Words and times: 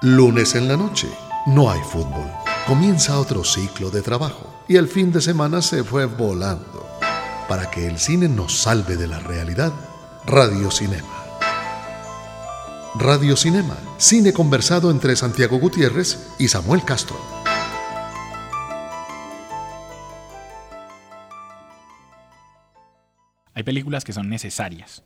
Lunes 0.00 0.54
en 0.54 0.68
la 0.68 0.76
noche, 0.76 1.08
no 1.44 1.68
hay 1.68 1.80
fútbol. 1.80 2.30
Comienza 2.68 3.18
otro 3.18 3.42
ciclo 3.42 3.90
de 3.90 4.00
trabajo 4.00 4.46
y 4.68 4.76
el 4.76 4.86
fin 4.86 5.10
de 5.10 5.20
semana 5.20 5.60
se 5.60 5.82
fue 5.82 6.04
volando. 6.04 6.86
Para 7.48 7.68
que 7.68 7.88
el 7.88 7.98
cine 7.98 8.28
nos 8.28 8.56
salve 8.60 8.96
de 8.96 9.08
la 9.08 9.18
realidad, 9.18 9.72
Radio 10.24 10.70
Cinema. 10.70 11.08
Radio 12.94 13.36
Cinema, 13.36 13.76
cine 13.96 14.32
conversado 14.32 14.92
entre 14.92 15.16
Santiago 15.16 15.58
Gutiérrez 15.58 16.32
y 16.38 16.46
Samuel 16.46 16.84
Castro. 16.84 17.16
Hay 23.52 23.64
películas 23.64 24.04
que 24.04 24.12
son 24.12 24.28
necesarias, 24.28 25.02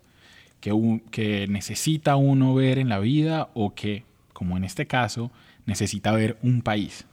que, 0.61 1.01
que 1.11 1.47
necesita 1.49 2.17
uno 2.17 2.55
ver 2.55 2.79
en 2.79 2.91
la 2.91 2.99
vida 2.99 3.49
o 3.55 3.75
que 3.75 4.12
como 4.43 4.57
en 4.57 4.65
este 4.65 4.89
caso, 4.89 5.31
necesita 5.67 6.11
ver 6.11 6.37
un 6.43 6.63
país. 6.63 7.07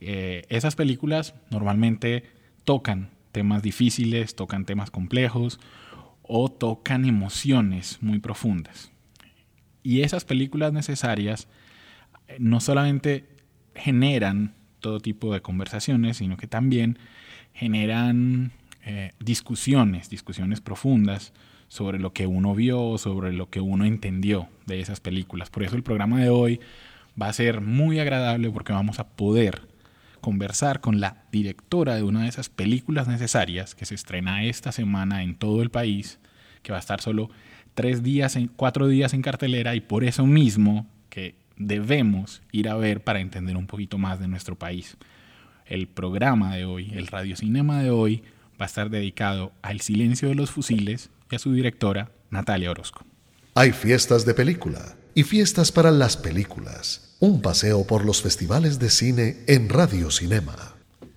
Eh, 0.00 0.46
esas 0.48 0.74
películas 0.74 1.34
normalmente 1.50 2.24
tocan 2.64 3.10
temas 3.30 3.62
difíciles, 3.62 4.34
tocan 4.34 4.64
temas 4.64 4.90
complejos 4.90 5.60
o 6.22 6.50
tocan 6.50 7.04
emociones 7.04 7.98
muy 8.00 8.20
profundas. 8.20 8.90
Y 9.82 10.00
esas 10.00 10.24
películas 10.24 10.72
necesarias 10.72 11.46
eh, 12.26 12.38
no 12.40 12.60
solamente 12.60 13.28
generan 13.74 14.54
todo 14.80 15.00
tipo 15.00 15.34
de 15.34 15.42
conversaciones, 15.42 16.16
sino 16.16 16.38
que 16.38 16.46
también 16.46 16.98
generan 17.52 18.52
eh, 18.82 19.12
discusiones, 19.20 20.08
discusiones 20.08 20.62
profundas 20.62 21.34
sobre 21.68 21.98
lo 21.98 22.12
que 22.12 22.26
uno 22.26 22.54
vio, 22.54 22.98
sobre 22.98 23.32
lo 23.32 23.50
que 23.50 23.60
uno 23.60 23.84
entendió 23.84 24.48
de 24.66 24.80
esas 24.80 25.00
películas. 25.00 25.50
Por 25.50 25.62
eso 25.62 25.76
el 25.76 25.82
programa 25.82 26.20
de 26.20 26.30
hoy 26.30 26.60
va 27.20 27.28
a 27.28 27.32
ser 27.32 27.60
muy 27.60 27.98
agradable 27.98 28.50
porque 28.50 28.72
vamos 28.72 28.98
a 28.98 29.08
poder 29.08 29.62
conversar 30.20 30.80
con 30.80 31.00
la 31.00 31.24
directora 31.30 31.94
de 31.94 32.02
una 32.02 32.22
de 32.22 32.28
esas 32.28 32.48
películas 32.48 33.08
necesarias 33.08 33.74
que 33.74 33.86
se 33.86 33.94
estrena 33.94 34.44
esta 34.44 34.72
semana 34.72 35.22
en 35.22 35.36
todo 35.36 35.62
el 35.62 35.70
país, 35.70 36.18
que 36.62 36.72
va 36.72 36.78
a 36.78 36.80
estar 36.80 37.00
solo 37.00 37.30
tres 37.74 38.02
días, 38.02 38.36
en, 38.36 38.48
cuatro 38.48 38.88
días 38.88 39.14
en 39.14 39.22
cartelera 39.22 39.74
y 39.74 39.80
por 39.80 40.04
eso 40.04 40.26
mismo 40.26 40.86
que 41.10 41.36
debemos 41.56 42.42
ir 42.52 42.68
a 42.68 42.74
ver 42.74 43.02
para 43.04 43.20
entender 43.20 43.56
un 43.56 43.66
poquito 43.66 43.98
más 43.98 44.18
de 44.18 44.28
nuestro 44.28 44.56
país. 44.56 44.96
El 45.64 45.86
programa 45.86 46.54
de 46.56 46.64
hoy, 46.64 46.90
el 46.94 47.06
radiocinema 47.06 47.82
de 47.82 47.90
hoy, 47.90 48.22
va 48.60 48.64
a 48.64 48.66
estar 48.66 48.90
dedicado 48.90 49.52
al 49.62 49.80
silencio 49.80 50.28
de 50.28 50.34
los 50.34 50.50
fusiles 50.50 51.10
y 51.30 51.36
a 51.36 51.38
su 51.38 51.52
directora, 51.52 52.10
Natalia 52.30 52.70
Orozco. 52.70 53.04
Hay 53.54 53.72
fiestas 53.72 54.26
de 54.26 54.34
película 54.34 54.96
y 55.14 55.22
fiestas 55.22 55.72
para 55.72 55.90
las 55.90 56.16
películas. 56.16 57.16
Un 57.20 57.40
paseo 57.40 57.86
por 57.86 58.04
los 58.04 58.20
festivales 58.20 58.78
de 58.78 58.90
cine 58.90 59.36
en 59.46 59.68
Radio 59.68 60.10
Cinema. 60.10 60.54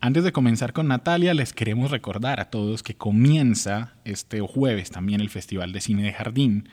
Antes 0.01 0.23
de 0.23 0.31
comenzar 0.31 0.71
con 0.71 0.87
Natalia, 0.87 1.33
les 1.33 1.51
queremos 1.51 1.91
recordar 1.91 2.39
a 2.39 2.49
todos 2.49 2.83
que 2.83 2.95
comienza 2.95 3.95
este 4.05 4.39
jueves 4.39 4.91
también 4.91 5.19
el 5.19 5.29
Festival 5.29 5.73
de 5.73 5.81
Cine 5.81 6.03
de 6.03 6.13
Jardín 6.13 6.69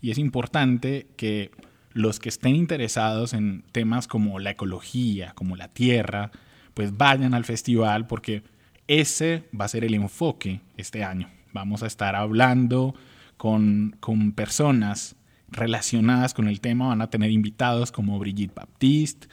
y 0.00 0.10
es 0.10 0.16
importante 0.16 1.06
que 1.16 1.50
los 1.92 2.18
que 2.18 2.30
estén 2.30 2.56
interesados 2.56 3.34
en 3.34 3.64
temas 3.72 4.06
como 4.06 4.38
la 4.38 4.52
ecología, 4.52 5.32
como 5.34 5.56
la 5.56 5.68
tierra, 5.68 6.30
pues 6.72 6.96
vayan 6.96 7.34
al 7.34 7.44
festival 7.44 8.06
porque 8.06 8.42
ese 8.86 9.44
va 9.58 9.66
a 9.66 9.68
ser 9.68 9.84
el 9.84 9.94
enfoque 9.94 10.60
este 10.76 11.04
año. 11.04 11.28
Vamos 11.52 11.82
a 11.82 11.86
estar 11.86 12.16
hablando 12.16 12.94
con, 13.36 13.96
personas 14.34 15.16
relacionadas 15.48 16.34
con 16.34 16.48
el 16.48 16.60
tema. 16.60 16.88
Van 16.88 17.02
a 17.02 17.10
tener 17.10 17.30
invitados 17.30 17.92
como 17.92 18.18
Brigitte 18.18 18.54
Baptiste. 18.54 19.28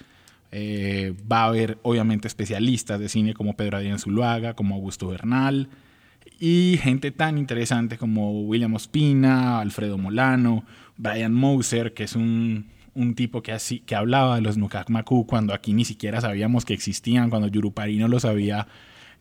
Eh, 0.51 1.13
va 1.29 1.43
a 1.43 1.47
haber 1.47 1.77
obviamente 1.83 2.27
especialistas 2.27 2.99
de 2.99 3.09
cine 3.09 3.33
como 3.33 3.55
Pedro 3.55 3.77
Adrián 3.77 3.99
Zuluaga, 3.99 4.53
como 4.53 4.75
Augusto 4.75 5.07
Bernal. 5.07 5.69
Y 6.39 6.79
gente 6.81 7.11
tan 7.11 7.37
interesante 7.37 7.97
como 7.97 8.43
William 8.43 8.73
Ospina, 8.75 9.59
Alfredo 9.59 9.97
Molano, 9.97 10.63
Brian 10.95 11.33
Moser, 11.33 11.93
que 11.93 12.03
es 12.03 12.15
un, 12.15 12.67
tipo 13.15 13.41
que, 13.41 13.51
así, 13.51 13.79
que 13.79 13.95
hablaba 13.95 14.35
de 14.35 14.41
los 14.41 14.57
Nukak 14.57 14.89
Maku 14.89 15.25
cuando 15.25 15.53
aquí 15.53 15.73
ni 15.73 15.85
siquiera 15.85 16.21
sabíamos 16.21 16.65
que 16.65 16.73
existían, 16.73 17.29
cuando 17.29 17.47
Yurupari 17.47 17.97
no 17.97 18.07
los 18.07 18.25
había 18.25 18.67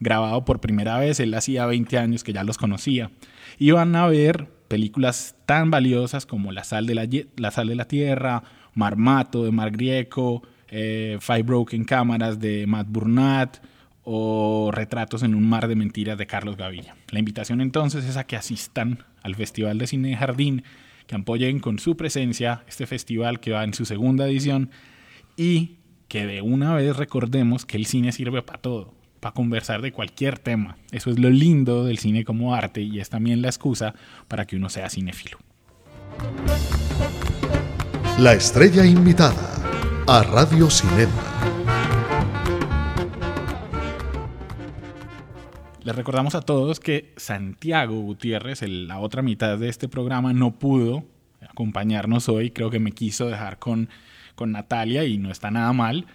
grabado 0.00 0.44
por 0.44 0.60
primera 0.60 0.98
vez, 0.98 1.20
él 1.20 1.34
hacía 1.34 1.66
20 1.66 1.98
años 1.98 2.24
que 2.24 2.32
ya 2.32 2.44
los 2.44 2.58
conocía. 2.58 3.10
Iban 3.58 3.94
a 3.96 4.06
ver 4.06 4.48
películas 4.68 5.36
tan 5.46 5.70
valiosas 5.70 6.26
como 6.26 6.52
La 6.52 6.64
sal 6.64 6.86
de 6.86 6.94
la, 6.94 7.08
la, 7.36 7.50
sal 7.50 7.68
de 7.68 7.84
tierra, 7.84 8.42
Marmato 8.74 9.44
de 9.44 9.52
Mark 9.52 9.72
Grieco, 9.72 10.42
eh, 10.68 11.18
Five 11.20 11.42
Broken 11.44 11.84
Cámaras 11.84 12.38
de 12.38 12.66
Matt 12.66 12.88
Burnett 12.90 13.60
o 14.02 14.70
Retratos 14.72 15.22
en 15.22 15.34
un 15.34 15.48
mar 15.48 15.68
de 15.68 15.76
mentiras 15.76 16.18
de 16.18 16.26
Carlos 16.26 16.56
Gaviria. 16.56 16.96
La 17.10 17.18
invitación 17.18 17.60
entonces 17.60 18.04
es 18.04 18.16
a 18.16 18.24
que 18.24 18.36
asistan 18.36 19.04
al 19.22 19.34
Festival 19.34 19.78
de 19.78 19.86
Cine 19.86 20.16
Jardín, 20.16 20.62
que 21.06 21.16
apoyen 21.16 21.60
con 21.60 21.78
su 21.78 21.96
presencia 21.96 22.64
este 22.68 22.86
festival 22.86 23.40
que 23.40 23.52
va 23.52 23.64
en 23.64 23.74
su 23.74 23.84
segunda 23.84 24.26
edición 24.26 24.70
y 25.36 25.76
que 26.08 26.26
de 26.26 26.42
una 26.42 26.74
vez 26.74 26.96
recordemos 26.96 27.64
que 27.64 27.76
el 27.76 27.86
cine 27.86 28.12
sirve 28.12 28.42
para 28.42 28.60
todo 28.60 28.95
para 29.20 29.34
conversar 29.34 29.82
de 29.82 29.92
cualquier 29.92 30.38
tema. 30.38 30.76
Eso 30.92 31.10
es 31.10 31.18
lo 31.18 31.30
lindo 31.30 31.84
del 31.84 31.98
cine 31.98 32.24
como 32.24 32.54
arte 32.54 32.82
y 32.82 33.00
es 33.00 33.10
también 33.10 33.42
la 33.42 33.48
excusa 33.48 33.94
para 34.28 34.46
que 34.46 34.56
uno 34.56 34.68
sea 34.68 34.90
cinéfilo. 34.90 35.38
La 38.18 38.32
estrella 38.32 38.84
invitada 38.84 39.62
a 40.06 40.22
Radio 40.22 40.70
Cinema. 40.70 41.12
Les 45.84 45.94
recordamos 45.94 46.34
a 46.34 46.40
todos 46.40 46.80
que 46.80 47.12
Santiago 47.16 48.00
Gutiérrez, 48.00 48.62
la 48.62 48.98
otra 48.98 49.22
mitad 49.22 49.58
de 49.58 49.68
este 49.68 49.88
programa, 49.88 50.32
no 50.32 50.58
pudo 50.58 51.04
acompañarnos 51.48 52.28
hoy. 52.28 52.50
Creo 52.50 52.70
que 52.70 52.80
me 52.80 52.92
quiso 52.92 53.26
dejar 53.26 53.58
con, 53.58 53.88
con 54.34 54.50
Natalia 54.50 55.04
y 55.04 55.18
no 55.18 55.30
está 55.30 55.50
nada 55.50 55.72
mal. 55.72 56.06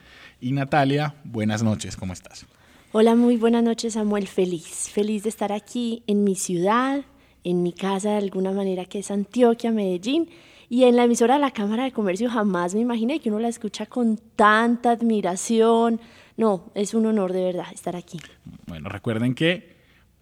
Y 0.42 0.52
Natalia, 0.52 1.16
buenas 1.24 1.64
noches, 1.64 1.96
¿cómo 1.96 2.12
estás? 2.12 2.48
Hola, 2.94 3.16
muy 3.16 3.38
buenas 3.38 3.64
noches 3.64 3.94
Samuel, 3.94 4.28
feliz, 4.28 4.90
feliz 4.90 5.24
de 5.24 5.30
estar 5.30 5.54
aquí 5.54 6.04
en 6.08 6.26
mi 6.26 6.36
ciudad, 6.36 7.06
en 7.46 7.64
mi 7.64 7.72
casa 7.72 8.10
de 8.10 8.18
alguna 8.18 8.52
manera 8.52 8.84
que 8.84 9.00
es 9.00 9.12
Antioquia, 9.12 9.72
Medellín, 9.72 10.28
y 10.68 10.84
en 10.84 10.98
la 10.98 11.06
emisora 11.06 11.36
de 11.36 11.40
la 11.40 11.52
Cámara 11.52 11.86
de 11.86 11.94
Comercio 11.94 12.30
jamás 12.30 12.76
me 12.76 12.82
imaginé 12.82 13.22
que 13.22 13.30
uno 13.30 13.40
la 13.40 13.48
escucha 13.48 13.86
con 13.86 14.20
tanta 14.36 14.92
admiración. 14.92 16.02
No, 16.36 16.70
es 16.76 16.94
un 16.94 17.06
honor 17.06 17.32
de 17.32 17.46
verdad 17.46 17.68
estar 17.74 17.96
aquí. 17.96 18.20
Bueno, 18.68 18.90
recuerden 18.90 19.36
que 19.36 19.78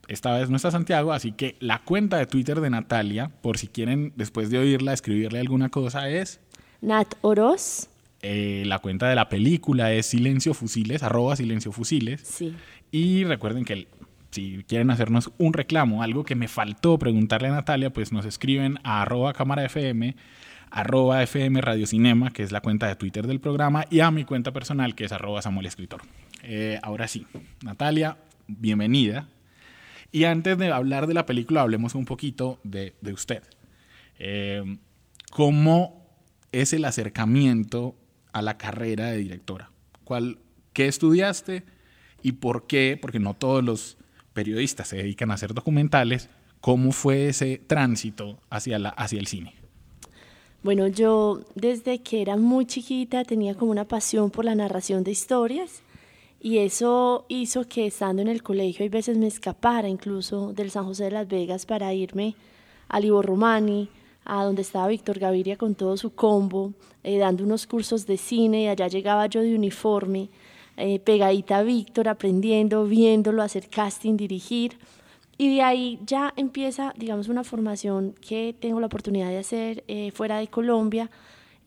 esta 0.07 0.38
vez 0.38 0.51
no 0.51 0.57
está 0.57 0.69
Santiago, 0.69 1.12
así 1.12 1.31
que 1.31 1.56
la 1.59 1.84
cuenta 1.84 2.18
de 2.18 2.28
Twitter 2.28 2.62
de 2.62 2.69
Natalia, 2.69 3.31
por 3.41 3.57
si 3.57 3.68
quieren 3.68 4.13
después 4.16 4.51
de 4.51 4.59
oírla 4.59 4.94
escribirle 4.94 5.40
alguna 5.40 5.69
cosa, 5.69 6.07
es... 6.07 6.40
Nat 6.81 7.16
Oroz 7.22 7.90
eh, 8.22 8.63
la 8.66 8.80
cuenta 8.80 9.07
de 9.07 9.16
la 9.16 9.30
película 9.30 9.94
es 9.94 10.07
Silencio 10.07 10.53
Fusiles, 10.53 11.03
arroba 11.03 11.35
Silencio 11.35 11.72
Fusiles. 11.72 12.22
Sí. 12.22 12.53
Y 12.91 13.24
recuerden 13.24 13.66
que 13.66 13.88
si 14.31 14.63
quieren 14.68 14.91
hacernos 14.91 15.31
un 15.38 15.53
reclamo, 15.53 16.03
algo 16.03 16.24
que 16.24 16.35
me 16.35 16.47
faltó 16.47 17.00
preguntarle 17.00 17.47
a 17.47 17.52
Natalia, 17.52 17.91
pues 17.91 18.12
nos 18.12 18.25
escriben 18.25 18.80
a 18.84 19.02
arroba 19.02 19.34
cámara 19.34 19.66
FM, 19.66 20.16
arroba 20.69 21.24
FM 21.24 21.62
Radio 21.62 21.88
Cinema, 21.88 22.31
que 22.31 22.44
es 22.44 22.52
la 22.52 22.62
cuenta 22.62 22.88
de 22.88 22.96
Twitter 22.96 23.25
del 23.25 23.40
programa, 23.40 23.85
y 23.90 24.02
a 24.02 24.12
mi 24.12 24.25
cuenta 24.25 24.51
personal, 24.51 24.96
que 24.96 25.06
es 25.06 25.12
arroba 25.12 25.41
Samuel 25.41 25.66
Escritor. 25.66 26.01
Eh, 26.44 26.80
ahora 26.84 27.07
sí, 27.07 27.25
Natalia, 27.63 28.18
bienvenida. 28.47 29.28
Y 30.12 30.24
antes 30.25 30.57
de 30.57 30.72
hablar 30.72 31.07
de 31.07 31.13
la 31.13 31.25
película, 31.25 31.62
hablemos 31.62 31.96
un 31.96 32.06
poquito 32.06 32.59
de, 32.63 32.94
usted. 33.13 33.44
Eh, 34.18 34.78
¿Cómo 35.31 36.07
es 36.51 36.74
el 36.74 36.86
acercamiento 36.86 37.95
a 38.31 38.42
la 38.42 38.58
carrera 38.58 39.08
de 39.08 39.18
directora? 39.18 39.72
¿Cuál, 40.04 40.40
¿Qué 40.74 40.88
estudiaste 40.88 41.64
y 42.22 42.34
por 42.34 42.68
qué? 42.68 42.98
Porque 43.02 43.20
no 43.20 43.34
todos 43.34 43.64
los 43.64 43.98
periodistas 44.34 44.88
se 44.88 44.98
dedican 44.98 45.31
a 45.31 45.36
hacer 45.36 45.54
documentales. 45.54 46.30
¿Cómo 46.62 46.92
fue 46.92 47.30
ese 47.30 47.58
tránsito 47.58 48.40
hacia, 48.50 48.78
el 48.78 49.28
cine? 49.28 49.54
Bueno, 50.62 50.88
yo 50.88 51.42
desde 51.56 52.00
que 52.00 52.22
era 52.22 52.36
muy 52.36 52.66
chiquita 52.66 53.24
tenía 53.24 53.56
como 53.56 53.72
una 53.72 53.86
pasión 53.86 54.30
por 54.30 54.46
la 54.46 54.56
narración 54.56 55.04
de 55.04 55.12
historias 55.12 55.81
y 56.42 56.58
eso 56.60 57.26
hizo 57.30 57.66
que 57.66 57.88
estando 57.88 58.22
en 58.22 58.28
el 58.28 58.44
colegio 58.44 58.84
hay 58.84 58.90
veces 58.90 59.18
me 59.18 59.28
escapara 59.28 59.88
incluso 59.88 60.54
del 60.54 60.72
San 60.72 60.86
José 60.86 61.06
de 61.06 61.12
Las 61.12 61.28
Vegas 61.28 61.66
para 61.66 61.94
irme 61.94 62.36
al 62.90 63.06
Ivo 63.06 63.22
Romani, 63.22 63.90
a 64.30 64.44
donde 64.44 64.62
estaba 64.62 64.88
Víctor 64.88 65.20
Gaviria 65.20 65.58
con 65.58 65.76
todo 65.76 65.98
su 65.98 66.12
combo, 66.12 66.74
eh, 67.04 67.18
dando 67.18 67.44
unos 67.44 67.68
cursos 67.68 68.06
de 68.06 68.18
cine, 68.18 68.64
y 68.64 68.68
allá 68.68 68.88
llegaba 68.88 69.26
yo 69.28 69.42
de 69.42 69.56
uniforme, 69.56 70.30
eh, 70.78 71.00
pegadita 71.00 71.58
a 71.58 71.64
Víctor, 71.64 72.08
aprendiendo, 72.08 72.86
viéndolo, 72.86 73.42
hacer 73.42 73.68
casting, 73.70 74.16
dirigir. 74.16 74.78
Y 75.38 75.56
de 75.56 75.62
ahí 75.62 76.00
ya 76.06 76.34
empieza, 76.36 76.94
digamos, 76.98 77.30
una 77.30 77.44
formación 77.44 78.14
que 78.20 78.56
tengo 78.60 78.80
la 78.80 78.88
oportunidad 78.88 79.30
de 79.30 79.38
hacer 79.38 79.84
eh, 79.88 80.12
fuera 80.12 80.38
de 80.38 80.48
Colombia, 80.48 81.10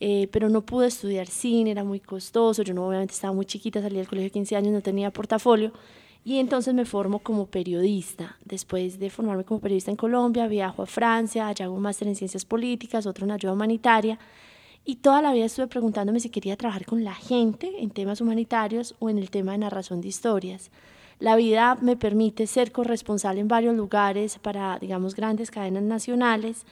eh, 0.01 0.29
pero 0.31 0.49
no 0.49 0.63
pude 0.63 0.89
estudiar 0.89 1.27
cine, 1.27 1.71
era 1.71 1.85
muy 1.85 2.01
costoso, 2.01 2.63
yo 2.63 2.75
no, 2.75 2.87
obviamente 2.87 3.15
estaba 3.15 3.33
muy 3.33 3.47
chiquita, 3.47 3.81
salí 3.81 3.97
del 3.97 4.09
colegio 4.09 4.27
de 4.27 4.33
15 4.33 4.57
años, 4.57 4.73
no 4.73 4.81
tenía 4.81 5.11
portafolio, 5.11 5.73
y 6.25 6.39
entonces 6.39 6.75
me 6.75 6.85
formo 6.85 7.19
como 7.19 7.47
periodista. 7.47 8.37
Después 8.45 8.99
de 8.99 9.11
formarme 9.11 9.45
como 9.45 9.61
periodista 9.61 9.91
en 9.91 9.97
Colombia, 9.97 10.47
viajo 10.47 10.83
a 10.83 10.87
Francia, 10.87 11.49
allá 11.49 11.65
hago 11.65 11.75
un 11.75 11.83
máster 11.83 12.09
en 12.09 12.17
ciencias 12.17 12.45
políticas, 12.45 13.07
otro 13.07 13.25
en 13.25 13.33
ayuda 13.33 13.53
humanitaria, 13.53 14.19
y 14.85 14.97
toda 14.97 15.23
la 15.23 15.33
vida 15.33 15.45
estuve 15.45 15.69
preguntándome 15.69 16.21
si 16.21 16.29
quería 16.29 16.57
trabajar 16.57 16.87
con 16.87 17.05
la 17.05 17.15
gente 17.15 17.83
en 17.83 17.91
temas 17.91 18.21
humanitarios 18.21 18.95
o 18.99 19.11
en 19.11 19.19
el 19.19 19.31
tema 19.31 19.53
de 19.53 19.59
narración 19.59 20.01
de 20.01 20.09
historias. 20.09 20.71
La 21.19 21.37
vida 21.37 21.79
me 21.81 21.97
permite 21.97 22.49
ser 22.49 22.73
corresponsal 22.73 23.39
en 23.39 23.47
varios 23.47 23.77
lugares 23.77 24.39
para, 24.39 24.79
digamos, 24.81 25.15
grandes 25.15 25.53
cadenas 25.53 25.85
nacionales, 25.85 26.67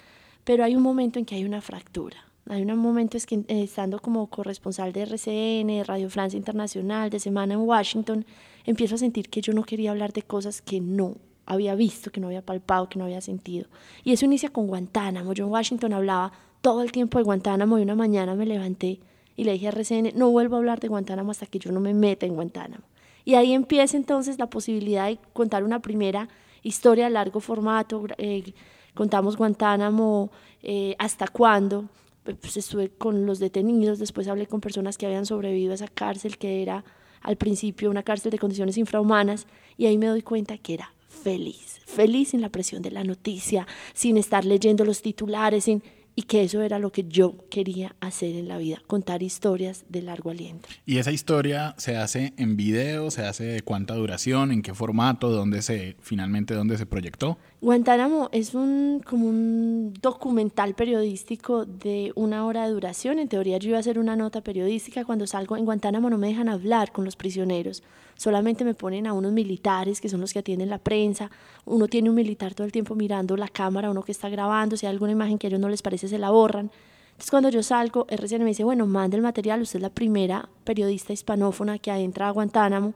pero 0.44 0.64
hay 0.64 0.74
un 0.74 0.82
momento 0.82 1.18
en 1.18 1.24
que 1.24 1.36
hay 1.36 1.44
una 1.44 1.60
fractura. 1.60 2.29
Hay 2.50 2.62
un 2.62 2.76
momento 2.78 3.16
es 3.16 3.26
que 3.26 3.36
eh, 3.36 3.62
estando 3.62 4.00
como 4.00 4.26
corresponsal 4.26 4.92
de 4.92 5.02
RCN, 5.02 5.84
Radio 5.84 6.10
Francia 6.10 6.36
Internacional, 6.36 7.08
de 7.08 7.20
Semana 7.20 7.54
en 7.54 7.60
Washington, 7.60 8.26
empiezo 8.64 8.96
a 8.96 8.98
sentir 8.98 9.28
que 9.28 9.40
yo 9.40 9.52
no 9.52 9.62
quería 9.62 9.92
hablar 9.92 10.12
de 10.12 10.22
cosas 10.22 10.60
que 10.60 10.80
no 10.80 11.14
había 11.46 11.76
visto, 11.76 12.10
que 12.10 12.20
no 12.20 12.26
había 12.26 12.42
palpado, 12.42 12.88
que 12.88 12.98
no 12.98 13.04
había 13.04 13.20
sentido. 13.20 13.68
Y 14.02 14.12
eso 14.12 14.24
inicia 14.24 14.48
con 14.48 14.66
Guantánamo. 14.66 15.32
Yo 15.32 15.44
en 15.44 15.52
Washington 15.52 15.92
hablaba 15.92 16.32
todo 16.60 16.82
el 16.82 16.90
tiempo 16.90 17.18
de 17.18 17.24
Guantánamo 17.24 17.78
y 17.78 17.82
una 17.82 17.94
mañana 17.94 18.34
me 18.34 18.46
levanté 18.46 18.98
y 19.36 19.44
le 19.44 19.52
dije 19.52 19.68
a 19.68 19.70
RCN, 19.70 20.18
no 20.18 20.30
vuelvo 20.30 20.56
a 20.56 20.58
hablar 20.58 20.80
de 20.80 20.88
Guantánamo 20.88 21.30
hasta 21.30 21.46
que 21.46 21.60
yo 21.60 21.70
no 21.70 21.78
me 21.78 21.94
meta 21.94 22.26
en 22.26 22.34
Guantánamo. 22.34 22.82
Y 23.24 23.36
ahí 23.36 23.52
empieza 23.52 23.96
entonces 23.96 24.40
la 24.40 24.50
posibilidad 24.50 25.06
de 25.06 25.18
contar 25.34 25.62
una 25.62 25.78
primera 25.78 26.28
historia 26.64 27.06
a 27.06 27.10
largo 27.10 27.38
formato. 27.38 28.06
Eh, 28.18 28.54
contamos 28.94 29.36
Guantánamo, 29.36 30.32
eh, 30.64 30.96
hasta 30.98 31.28
cuándo. 31.28 31.84
Pues 32.22 32.56
estuve 32.56 32.90
con 32.90 33.26
los 33.26 33.38
detenidos, 33.38 33.98
después 33.98 34.28
hablé 34.28 34.46
con 34.46 34.60
personas 34.60 34.98
que 34.98 35.06
habían 35.06 35.26
sobrevivido 35.26 35.72
a 35.72 35.76
esa 35.76 35.88
cárcel 35.88 36.38
que 36.38 36.62
era 36.62 36.84
al 37.22 37.36
principio 37.36 37.90
una 37.90 38.02
cárcel 38.02 38.30
de 38.30 38.38
condiciones 38.38 38.78
infrahumanas 38.78 39.46
y 39.76 39.86
ahí 39.86 39.98
me 39.98 40.06
doy 40.06 40.22
cuenta 40.22 40.58
que 40.58 40.74
era 40.74 40.94
feliz, 41.08 41.80
feliz 41.86 42.30
sin 42.30 42.40
la 42.40 42.50
presión 42.50 42.82
de 42.82 42.90
la 42.90 43.04
noticia, 43.04 43.66
sin 43.94 44.16
estar 44.16 44.44
leyendo 44.44 44.84
los 44.84 45.02
titulares, 45.02 45.64
sin 45.64 45.82
y 46.14 46.22
que 46.22 46.42
eso 46.42 46.62
era 46.62 46.78
lo 46.78 46.90
que 46.92 47.04
yo 47.04 47.36
quería 47.50 47.94
hacer 48.00 48.36
en 48.36 48.48
la 48.48 48.58
vida, 48.58 48.82
contar 48.86 49.22
historias 49.22 49.84
de 49.88 50.02
largo 50.02 50.30
aliento. 50.30 50.68
¿Y 50.86 50.98
esa 50.98 51.12
historia 51.12 51.74
se 51.78 51.96
hace 51.96 52.32
en 52.36 52.56
video, 52.56 53.10
se 53.10 53.24
hace 53.24 53.44
de 53.44 53.62
cuánta 53.62 53.94
duración, 53.94 54.52
en 54.52 54.62
qué 54.62 54.74
formato, 54.74 55.30
dónde 55.30 55.62
se 55.62 55.96
finalmente 56.00 56.54
dónde 56.54 56.76
se 56.78 56.86
proyectó? 56.86 57.38
Guantánamo 57.60 58.30
es 58.32 58.54
un, 58.54 59.02
como 59.04 59.26
un 59.26 59.92
documental 60.00 60.74
periodístico 60.74 61.66
de 61.66 62.10
una 62.14 62.46
hora 62.46 62.66
de 62.66 62.72
duración. 62.72 63.18
En 63.18 63.28
teoría 63.28 63.58
yo 63.58 63.68
iba 63.68 63.76
a 63.76 63.80
hacer 63.80 63.98
una 63.98 64.16
nota 64.16 64.40
periodística. 64.40 65.04
Cuando 65.04 65.26
salgo 65.26 65.58
en 65.58 65.66
Guantánamo 65.66 66.08
no 66.08 66.16
me 66.16 66.28
dejan 66.28 66.48
hablar 66.48 66.90
con 66.90 67.04
los 67.04 67.16
prisioneros. 67.16 67.82
Solamente 68.16 68.64
me 68.64 68.74
ponen 68.74 69.06
a 69.06 69.12
unos 69.12 69.32
militares 69.32 70.00
que 70.00 70.08
son 70.08 70.20
los 70.20 70.32
que 70.32 70.38
atienden 70.38 70.70
la 70.70 70.78
prensa. 70.78 71.30
Uno 71.64 71.86
tiene 71.86 72.08
un 72.10 72.16
militar 72.16 72.54
todo 72.54 72.66
el 72.66 72.72
tiempo 72.72 72.94
mirando 72.94 73.36
la 73.36 73.48
cámara, 73.48 73.90
uno 73.90 74.02
que 74.02 74.12
está 74.12 74.28
grabando. 74.28 74.76
Si 74.76 74.86
hay 74.86 74.92
alguna 74.92 75.12
imagen 75.12 75.38
que 75.38 75.46
a 75.46 75.48
ellos 75.48 75.60
no 75.60 75.68
les 75.68 75.82
parece, 75.82 75.99
se 76.08 76.18
la 76.18 76.30
borran. 76.30 76.70
Entonces 77.10 77.30
cuando 77.30 77.50
yo 77.50 77.62
salgo, 77.62 78.06
RCN 78.08 78.40
me 78.40 78.50
dice, 78.50 78.64
bueno, 78.64 78.86
mande 78.86 79.16
el 79.16 79.22
material. 79.22 79.62
Usted 79.62 79.78
es 79.78 79.82
la 79.82 79.90
primera 79.90 80.48
periodista 80.64 81.12
hispanófona 81.12 81.78
que 81.78 81.90
entra 81.90 82.28
a 82.28 82.30
Guantánamo 82.30 82.94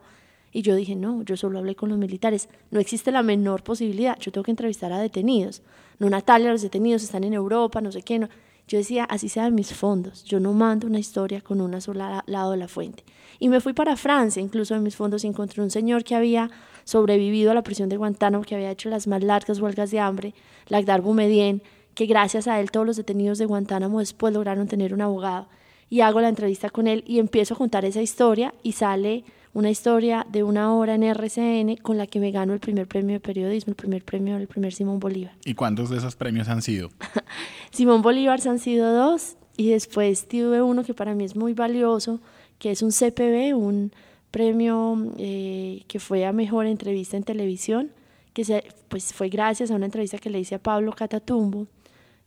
y 0.55 0.63
yo 0.63 0.77
dije, 0.77 0.95
no, 0.95 1.23
yo 1.25 1.37
solo 1.37 1.59
hablé 1.59 1.75
con 1.75 1.89
los 1.89 1.99
militares. 1.99 2.49
No 2.71 2.79
existe 2.79 3.11
la 3.11 3.25
menor 3.25 3.65
posibilidad. 3.65 4.17
Yo 4.21 4.31
tengo 4.31 4.45
que 4.45 4.53
entrevistar 4.53 4.93
a 4.93 5.01
detenidos. 5.01 5.63
No, 5.99 6.09
Natalia, 6.09 6.53
los 6.53 6.63
detenidos 6.63 7.03
están 7.03 7.25
en 7.25 7.35
Europa, 7.35 7.81
no 7.81 7.91
sé 7.91 8.03
qué. 8.03 8.21
No. 8.21 8.29
Yo 8.67 8.79
decía, 8.79 9.05
así 9.05 9.29
sean 9.29 9.55
mis 9.55 9.75
fondos. 9.75 10.25
Yo 10.25 10.41
no 10.41 10.53
mando 10.53 10.87
una 10.87 10.99
historia 11.01 11.41
con 11.41 11.61
una 11.61 11.81
sola 11.81 12.23
lado 12.27 12.53
de 12.53 12.57
la 12.57 12.69
fuente. 12.69 13.05
Y 13.41 13.49
me 13.49 13.61
fui 13.61 13.73
para 13.73 13.97
Francia, 13.97 14.41
incluso 14.41 14.75
en 14.75 14.85
mis 14.85 14.97
fondos 14.97 15.25
encontré 15.25 15.61
un 15.61 15.71
señor 15.71 16.05
que 16.05 16.15
había 16.15 16.51
sobrevivido 16.85 17.51
a 17.51 17.55
la 17.55 17.63
prisión 17.63 17.89
de 17.89 17.97
Guantánamo, 17.97 18.45
que 18.45 18.55
había 18.55 18.71
hecho 18.71 18.89
las 18.89 19.07
más 19.07 19.23
largas 19.23 19.61
huelgas 19.61 19.91
de 19.91 20.01
hambre, 20.01 20.35
Lagdar 20.69 21.03
Boumedien, 21.03 21.63
que 21.95 22.07
gracias 22.07 22.49
a 22.49 22.61
él 22.61 22.71
todos 22.71 22.87
los 22.87 22.97
detenidos 22.97 23.39
de 23.39 23.47
Guantánamo 23.47 24.01
después 24.01 24.35
lograron 24.35 24.69
tener 24.69 24.95
un 24.95 25.01
abogado. 25.01 25.49
Y 25.91 26.01
hago 26.01 26.21
la 26.21 26.29
entrevista 26.29 26.71
con 26.71 26.87
él 26.87 27.05
y 27.07 27.19
empiezo 27.19 27.55
a 27.55 27.57
contar 27.57 27.85
esa 27.85 28.03
historia 28.03 28.55
y 28.63 28.73
sale 28.73 29.25
una 29.53 29.71
historia 29.71 30.27
de 30.29 30.43
una 30.43 30.75
hora 30.75 30.97
en 30.97 31.05
RCN 31.05 31.77
con 31.77 31.97
la 31.97 32.07
que 32.07 32.19
me 32.19 32.33
gano 32.33 32.53
el 32.53 32.61
primer 32.61 32.89
premio 32.89 33.15
de 33.15 33.21
periodismo, 33.21 33.71
el 33.71 33.77
primer 33.77 34.05
premio, 34.05 34.37
el 34.37 34.49
primer 34.49 34.75
Simón 34.75 34.99
Bolívar. 34.99 35.33
¿Y 35.45 35.55
cuántos 35.55 35.91
de 35.91 35.99
esos 35.99 36.17
premios 36.17 36.49
han 36.49 36.61
sido? 36.61 36.91
Simón 37.71 38.03
Bolívar 38.03 38.41
han 38.49 38.59
sido 38.59 38.93
dos 38.93 39.37
y 39.57 39.71
después 39.71 40.27
tuve 40.27 40.61
uno 40.61 40.83
que 40.83 40.95
para 40.95 41.15
mí 41.15 41.25
es 41.25 41.37
muy 41.37 41.55
valioso, 41.55 42.21
que 42.59 42.73
es 42.73 42.83
un 42.83 42.91
CPB, 42.91 43.57
un 43.57 43.93
premio 44.33 44.99
eh, 45.19 45.85
que 45.87 46.01
fue 46.01 46.27
a 46.27 46.33
mejor 46.33 46.67
entrevista 46.67 47.17
en 47.17 47.23
televisión, 47.23 47.93
que 48.33 48.45
se, 48.45 48.65
pues 48.89 49.13
fue 49.13 49.29
gracias 49.29 49.71
a 49.71 49.77
una 49.77 49.87
entrevista 49.87 50.19
que 50.19 50.31
le 50.31 50.41
hice 50.41 50.57
a 50.57 50.59
Pablo 50.59 50.93
Catatumbo. 50.93 51.69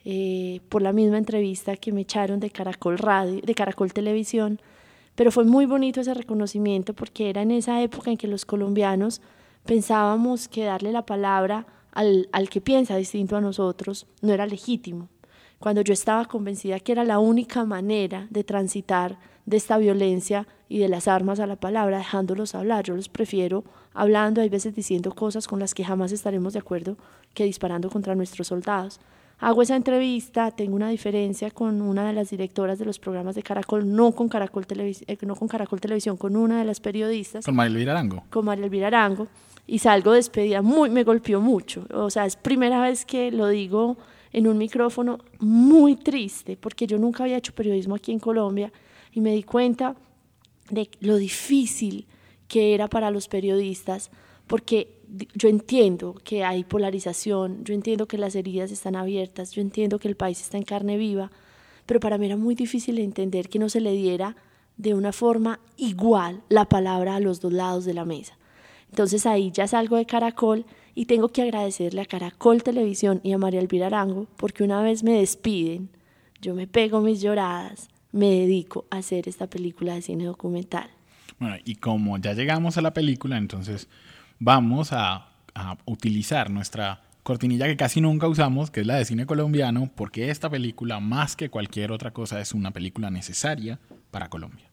Eh, 0.09 0.61
por 0.69 0.81
la 0.81 0.93
misma 0.93 1.17
entrevista 1.17 1.75
que 1.75 1.91
me 1.91 1.99
echaron 1.99 2.39
de 2.39 2.49
Caracol 2.49 2.97
Radio, 2.97 3.41
de 3.41 3.53
Caracol 3.53 3.91
Televisión, 3.91 4.61
pero 5.15 5.33
fue 5.33 5.43
muy 5.43 5.65
bonito 5.65 5.99
ese 5.99 6.13
reconocimiento 6.13 6.93
porque 6.93 7.29
era 7.29 7.41
en 7.41 7.51
esa 7.51 7.81
época 7.81 8.09
en 8.09 8.15
que 8.15 8.29
los 8.29 8.45
colombianos 8.45 9.21
pensábamos 9.65 10.47
que 10.47 10.63
darle 10.63 10.93
la 10.93 11.05
palabra 11.05 11.67
al, 11.91 12.29
al 12.31 12.47
que 12.47 12.61
piensa 12.61 12.95
distinto 12.95 13.35
a 13.35 13.41
nosotros 13.41 14.07
no 14.21 14.31
era 14.31 14.45
legítimo. 14.45 15.09
Cuando 15.59 15.81
yo 15.81 15.91
estaba 15.91 16.23
convencida 16.23 16.79
que 16.79 16.93
era 16.93 17.03
la 17.03 17.19
única 17.19 17.65
manera 17.65 18.27
de 18.29 18.45
transitar 18.45 19.19
de 19.45 19.57
esta 19.57 19.77
violencia 19.77 20.47
y 20.69 20.77
de 20.79 20.87
las 20.87 21.09
armas 21.09 21.41
a 21.41 21.47
la 21.47 21.57
palabra, 21.57 21.97
dejándolos 21.97 22.55
hablar. 22.55 22.85
Yo 22.85 22.95
los 22.95 23.09
prefiero 23.09 23.65
hablando, 23.93 24.39
hay 24.39 24.47
veces 24.47 24.73
diciendo 24.73 25.13
cosas 25.13 25.49
con 25.49 25.59
las 25.59 25.73
que 25.73 25.83
jamás 25.83 26.13
estaremos 26.13 26.53
de 26.53 26.59
acuerdo, 26.59 26.95
que 27.33 27.43
disparando 27.43 27.89
contra 27.89 28.15
nuestros 28.15 28.47
soldados. 28.47 29.01
Hago 29.39 29.61
esa 29.61 29.75
entrevista, 29.75 30.49
tengo 30.49 30.75
una 30.75 30.89
diferencia 30.89 31.51
con 31.51 31.81
una 31.81 32.07
de 32.07 32.13
las 32.13 32.31
directoras 32.31 32.79
de 32.79 32.85
los 32.85 32.97
programas 32.97 33.35
de 33.35 33.43
Caracol, 33.43 33.93
no 33.93 34.11
con 34.13 34.29
Caracol, 34.29 34.65
eh, 34.69 35.17
no 35.21 35.35
con 35.35 35.47
Caracol 35.47 35.79
Televisión, 35.79 36.17
con 36.17 36.35
una 36.35 36.57
de 36.57 36.65
las 36.65 36.79
periodistas. 36.79 37.45
Con 37.45 37.55
María 37.55 37.75
Elvira 37.75 37.91
Arango. 37.91 38.23
Con 38.31 38.45
María 38.45 38.65
Elvira 38.65 38.87
Arango. 38.87 39.27
Y 39.67 39.79
salgo 39.79 40.13
despedida, 40.13 40.63
muy, 40.63 40.89
me 40.89 41.03
golpeó 41.03 41.39
mucho. 41.39 41.85
O 41.93 42.09
sea, 42.09 42.25
es 42.25 42.35
primera 42.35 42.81
vez 42.81 43.05
que 43.05 43.31
lo 43.31 43.47
digo 43.47 43.97
en 44.33 44.47
un 44.47 44.57
micrófono 44.57 45.19
muy 45.39 45.95
triste, 45.95 46.57
porque 46.57 46.87
yo 46.87 46.97
nunca 46.97 47.23
había 47.23 47.37
hecho 47.37 47.53
periodismo 47.53 47.95
aquí 47.95 48.11
en 48.11 48.19
Colombia 48.19 48.71
y 49.11 49.21
me 49.21 49.33
di 49.33 49.43
cuenta 49.43 49.95
de 50.71 50.89
lo 50.99 51.17
difícil 51.17 52.07
que 52.47 52.73
era 52.73 52.87
para 52.87 53.11
los 53.11 53.27
periodistas, 53.27 54.09
porque 54.47 54.96
yo 55.35 55.49
entiendo 55.49 56.15
que 56.23 56.43
hay 56.43 56.63
polarización, 56.63 57.63
yo 57.63 57.73
entiendo 57.73 58.07
que 58.07 58.17
las 58.17 58.35
heridas 58.35 58.71
están 58.71 58.95
abiertas, 58.95 59.51
yo 59.51 59.61
entiendo 59.61 59.99
que 59.99 60.07
el 60.07 60.15
país 60.15 60.41
está 60.41 60.57
en 60.57 60.63
carne 60.63 60.97
viva, 60.97 61.31
pero 61.85 61.99
para 61.99 62.17
mí 62.17 62.25
era 62.25 62.37
muy 62.37 62.55
difícil 62.55 62.99
entender 62.99 63.49
que 63.49 63.59
no 63.59 63.69
se 63.69 63.81
le 63.81 63.93
diera 63.93 64.35
de 64.75 64.93
una 64.93 65.11
forma 65.11 65.59
igual 65.77 66.41
la 66.49 66.65
palabra 66.65 67.15
a 67.15 67.19
los 67.19 67.41
dos 67.41 67.53
lados 67.53 67.85
de 67.85 67.93
la 67.93 68.05
mesa. 68.05 68.37
Entonces 68.89 69.25
ahí 69.25 69.51
ya 69.51 69.67
salgo 69.67 69.97
de 69.97 70.05
Caracol 70.05 70.65
y 70.95 71.05
tengo 71.05 71.29
que 71.29 71.41
agradecerle 71.41 72.01
a 72.01 72.05
Caracol 72.05 72.63
Televisión 72.63 73.19
y 73.23 73.31
a 73.33 73.37
María 73.37 73.59
Elvira 73.59 73.87
Arango 73.87 74.27
porque 74.37 74.63
una 74.63 74.81
vez 74.81 75.03
me 75.03 75.13
despiden, 75.13 75.89
yo 76.41 76.53
me 76.53 76.67
pego 76.67 77.01
mis 77.01 77.21
lloradas, 77.21 77.89
me 78.11 78.29
dedico 78.31 78.85
a 78.89 78.97
hacer 78.97 79.27
esta 79.27 79.47
película 79.47 79.95
de 79.95 80.01
cine 80.01 80.25
documental. 80.25 80.89
Bueno, 81.39 81.55
y 81.65 81.75
como 81.75 82.17
ya 82.17 82.33
llegamos 82.33 82.77
a 82.77 82.81
la 82.81 82.93
película, 82.93 83.37
entonces 83.37 83.87
vamos 84.39 84.89
a, 84.91 85.23
utilizar 85.85 86.51
nuestra 86.51 87.01
cortinilla 87.23 87.65
que 87.65 87.75
casi 87.75 87.99
nunca 87.99 88.27
usamos, 88.27 88.69
que 88.69 88.81
es 88.81 88.85
la 88.87 88.97
de 88.97 89.05
cine 89.05 89.25
colombiano, 89.25 89.89
porque 89.95 90.29
esta 90.29 90.51
película, 90.51 90.99
más 90.99 91.35
que 91.35 91.49
cualquier 91.49 91.91
otra 91.91 92.11
cosa, 92.11 92.39
es 92.39 92.53
una 92.53 92.69
película 92.69 93.09
necesaria 93.09 93.79
para 94.11 94.29
Colombia. 94.29 94.69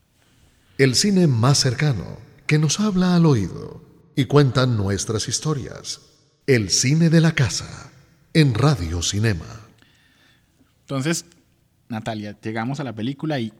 El 0.77 0.95
cine 0.95 1.27
más 1.27 1.57
cercano, 1.57 2.19
que 2.47 2.59
nos 2.59 2.81
habla 2.81 3.17
al 3.17 3.25
oído 3.25 3.83
y 4.15 4.27
cuenta 4.27 4.67
nuestras 4.67 5.27
historias. 5.27 6.03
El 6.47 6.69
cine 6.69 7.09
de 7.09 7.23
la 7.23 7.33
casa, 7.33 7.91
en 8.35 8.53
Radio 8.53 9.01
Cinema. 9.01 9.47
Entonces, 10.83 11.25
Natalia, 11.89 12.37
llegamos 12.43 12.79
a 12.79 12.85
la 12.85 12.93
película 12.93 13.41
y 13.41 13.55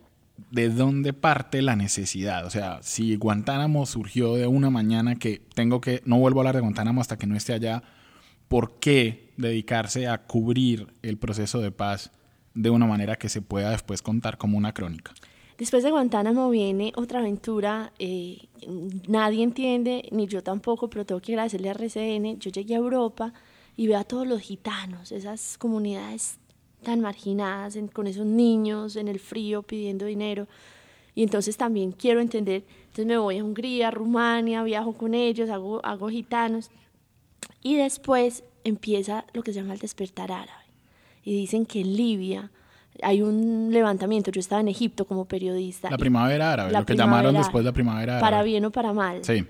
de 0.51 0.69
dónde 0.69 1.13
parte 1.13 1.63
la 1.63 1.77
necesidad. 1.77 2.47
O 2.47 2.51
sea, 2.51 2.81
si 2.83 3.17
Guantánamo 3.17 3.87
surgió 3.87 4.35
de 4.35 4.47
una 4.47 4.71
mañana 4.71 5.17
que 5.17 5.41
tengo 5.55 5.81
que, 5.81 6.03
no 6.05 6.19
vuelvo 6.19 6.41
a 6.41 6.43
hablar 6.43 6.57
de 6.57 6.61
Guantánamo 6.61 7.01
hasta 7.01 7.17
que 7.17 7.27
no 7.27 7.37
esté 7.37 7.53
allá, 7.53 7.83
¿por 8.49 8.79
qué 8.79 9.33
dedicarse 9.37 10.09
a 10.09 10.19
cubrir 10.27 10.93
el 11.03 11.19
proceso 11.19 11.61
de 11.61 11.71
paz 11.71 12.11
de 12.55 12.71
una 12.71 12.87
manera 12.87 13.17
que 13.17 13.29
se 13.29 13.43
pueda 13.43 13.71
después 13.71 14.03
contar 14.03 14.39
como 14.39 14.59
una 14.59 14.73
crónica? 14.73 15.13
Después 15.59 15.85
de 15.85 15.93
Guantánamo 15.93 16.51
viene 16.51 16.93
otra 16.97 17.21
aventura, 17.21 17.93
eh, 18.01 18.49
nadie 19.07 19.45
entiende, 19.45 20.09
ni 20.11 20.27
yo 20.27 20.43
tampoco, 20.43 20.91
pero 20.91 21.07
tengo 21.07 21.21
que 21.21 21.33
agradecerle 21.33 21.69
a 21.69 21.73
RCN. 21.73 22.41
Yo 22.41 22.51
llegué 22.51 22.75
a 22.75 22.79
Europa 22.79 23.33
y 23.77 23.87
veo 23.87 23.99
a 23.99 24.05
todos 24.05 24.27
los 24.27 24.41
gitanos, 24.41 25.13
esas 25.13 25.57
comunidades 25.57 26.39
tan 26.85 27.01
marginadas, 27.01 27.77
con 27.93 28.07
esos 28.07 28.27
niños 28.27 28.97
en 28.97 29.09
el 29.09 29.19
frío 29.19 29.63
pidiendo 29.63 30.07
dinero. 30.07 30.47
Y 31.15 31.23
entonces 31.23 31.57
también 31.57 31.93
quiero 31.93 32.21
entender, 32.21 32.65
entonces 32.85 33.07
me 33.07 33.17
voy 33.17 33.39
a 33.39 33.45
Hungría, 33.45 33.91
Rumania, 33.91 34.63
viajo 34.63 34.93
con 34.93 35.15
ellos, 35.15 35.51
hago, 35.51 35.85
hago 35.85 36.09
gitanos. 36.09 36.71
Y 37.63 37.77
después 37.77 38.45
empieza 38.65 39.25
lo 39.33 39.43
que 39.43 39.53
se 39.53 39.61
llama 39.61 39.75
el 39.75 39.81
despertar 39.81 40.31
árabe. 40.33 40.65
Y 41.25 41.33
dicen 41.33 41.67
que 41.67 41.81
en 41.81 41.97
Libia 41.97 42.51
hay 43.03 43.23
un 43.23 43.71
levantamiento. 43.71 44.31
Yo 44.31 44.41
estaba 44.41 44.61
en 44.61 44.69
Egipto 44.69 45.07
como 45.07 45.25
periodista. 45.25 45.91
La 45.91 45.99
primavera 45.99 46.53
árabe, 46.53 46.73
lo 46.73 46.85
que 46.85 46.97
llamaron 46.97 47.35
después 47.35 47.65
la 47.65 47.73
primavera 47.73 48.19
árabe. 48.19 48.31
Para 48.31 48.43
bien 48.43 48.65
o 48.65 48.71
para 48.71 48.93
mal. 48.93 49.25
Sí. 49.25 49.45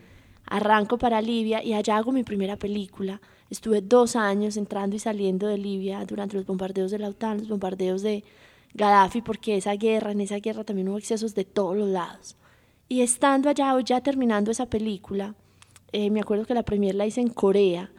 Arranco 0.47 0.99
para 0.99 1.23
Libia 1.23 1.63
y 1.63 1.73
allá 1.73 1.97
hago 1.97 2.13
mi 2.13 2.23
primera 2.23 2.57
película. 2.57 3.21
Estuve 3.51 3.81
dos 3.81 4.17
años 4.17 4.57
entrando 4.57 4.97
y 4.97 4.99
saliendo 4.99 5.47
de 5.47 5.59
Libia 5.59 6.05
durante 6.05 6.37
los 6.37 6.47
bombardeos 6.47 6.91
de 6.91 6.99
la 6.99 7.09
OTAN, 7.09 7.39
los 7.39 7.49
bombardeos 7.49 8.03
de 8.03 8.25
Gaddafi, 8.75 9.23
porque 9.23 9.57
esa 9.57 9.75
guerra, 9.75 10.13
en 10.13 10.21
esa 10.21 10.39
guerra 10.39 10.65
también 10.65 10.89
hubo 10.89 10.99
excesos 10.99 11.35
de 11.35 11.45
todos 11.45 11.77
los 11.77 11.89
lados. 11.89 12.37
Y 12.89 13.01
estando 13.01 13.49
allá, 13.49 13.75
o 13.75 13.81
ya 13.81 14.01
terminando 14.01 14.51
esa 14.51 14.67
película, 14.67 15.35
eh, 15.93 16.11
me 16.11 16.21
acuerdo 16.21 16.45
que 16.45 16.55
la 16.55 16.65
premier 16.65 16.95
la 16.95 17.07
hice 17.07 17.21
en 17.21 17.29
Corea. 17.29 17.91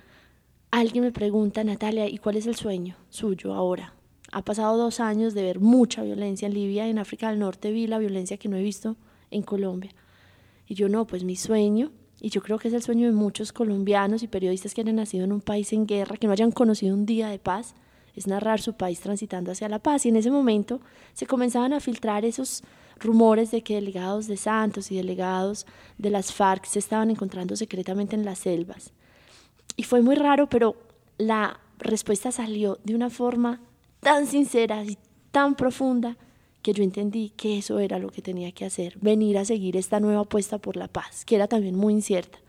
Alguien 0.69 1.03
me 1.03 1.11
pregunta, 1.11 1.63
Natalia, 1.63 2.07
¿y 2.07 2.17
cuál 2.17 2.35
es 2.35 2.45
el 2.45 2.55
sueño 2.55 2.95
suyo 3.09 3.53
ahora? 3.53 3.93
Ha 4.31 4.43
pasado 4.43 4.75
dos 4.75 4.99
años 4.99 5.33
de 5.33 5.43
ver 5.43 5.59
mucha 5.59 6.03
violencia 6.03 6.47
en 6.47 6.53
Libia, 6.53 6.87
en 6.87 6.99
África 6.99 7.29
del 7.29 7.39
Norte 7.39 7.71
vi 7.71 7.87
la 7.87 7.99
violencia 7.99 8.37
que 8.37 8.49
no 8.49 8.57
he 8.57 8.61
visto 8.61 8.97
en 9.31 9.43
Colombia. 9.43 9.91
Y 10.67 10.75
yo 10.75 10.89
no, 10.89 11.07
pues 11.07 11.23
mi 11.23 11.37
sueño 11.37 11.91
y 12.25 12.29
yo 12.29 12.41
creo 12.41 12.57
que 12.57 12.69
es 12.69 12.73
el 12.73 12.81
sueño 12.81 13.05
de 13.05 13.13
muchos 13.13 13.53
colombianos 13.53 14.23
y 14.23 14.27
periodistas 14.27 14.73
que 14.73 14.81
hayan 14.81 14.95
nacido 14.95 15.25
en 15.25 15.31
un 15.31 15.41
país 15.41 15.71
en 15.73 15.85
guerra, 15.85 16.17
que 16.17 16.25
no 16.25 16.33
hayan 16.33 16.51
conocido 16.51 16.95
un 16.95 17.05
día 17.05 17.27
de 17.27 17.37
paz, 17.37 17.75
es 18.15 18.25
narrar 18.25 18.59
su 18.59 18.73
país 18.73 18.99
transitando 18.99 19.51
hacia 19.51 19.69
la 19.69 19.77
paz. 19.77 20.07
Y 20.07 20.09
en 20.09 20.15
ese 20.15 20.31
momento 20.31 20.81
se 21.13 21.27
comenzaban 21.27 21.71
a 21.71 21.79
filtrar 21.79 22.25
esos 22.25 22.63
rumores 22.99 23.51
de 23.51 23.61
que 23.61 23.75
delegados 23.75 24.25
de 24.25 24.37
Santos 24.37 24.91
y 24.91 24.95
delegados 24.95 25.67
de 25.99 26.09
las 26.09 26.33
FARC 26.33 26.65
se 26.65 26.79
estaban 26.79 27.11
encontrando 27.11 27.55
secretamente 27.55 28.15
en 28.15 28.25
las 28.25 28.39
selvas. 28.39 28.91
Y 29.77 29.83
fue 29.83 30.01
muy 30.01 30.15
raro, 30.15 30.49
pero 30.49 30.77
la 31.19 31.59
respuesta 31.77 32.31
salió 32.31 32.79
de 32.83 32.95
una 32.95 33.11
forma 33.11 33.61
tan 33.99 34.25
sincera 34.25 34.83
y 34.83 34.97
tan 35.29 35.53
profunda 35.53 36.17
que 36.65 36.73
yo 36.73 36.83
entendí 36.83 37.29
que 37.37 37.59
eso 37.59 37.77
era 37.77 37.99
lo 37.99 38.09
que 38.09 38.23
tenía 38.23 38.51
que 38.51 38.65
hacer, 38.65 38.97
venir 38.99 39.37
a 39.37 39.45
seguir 39.45 39.77
esta 39.77 39.99
nueva 39.99 40.21
apuesta 40.21 40.57
por 40.57 40.77
la 40.77 40.87
paz, 40.87 41.23
que 41.23 41.35
era 41.35 41.47
también 41.47 41.75
muy 41.75 41.93
incierta. 41.93 42.39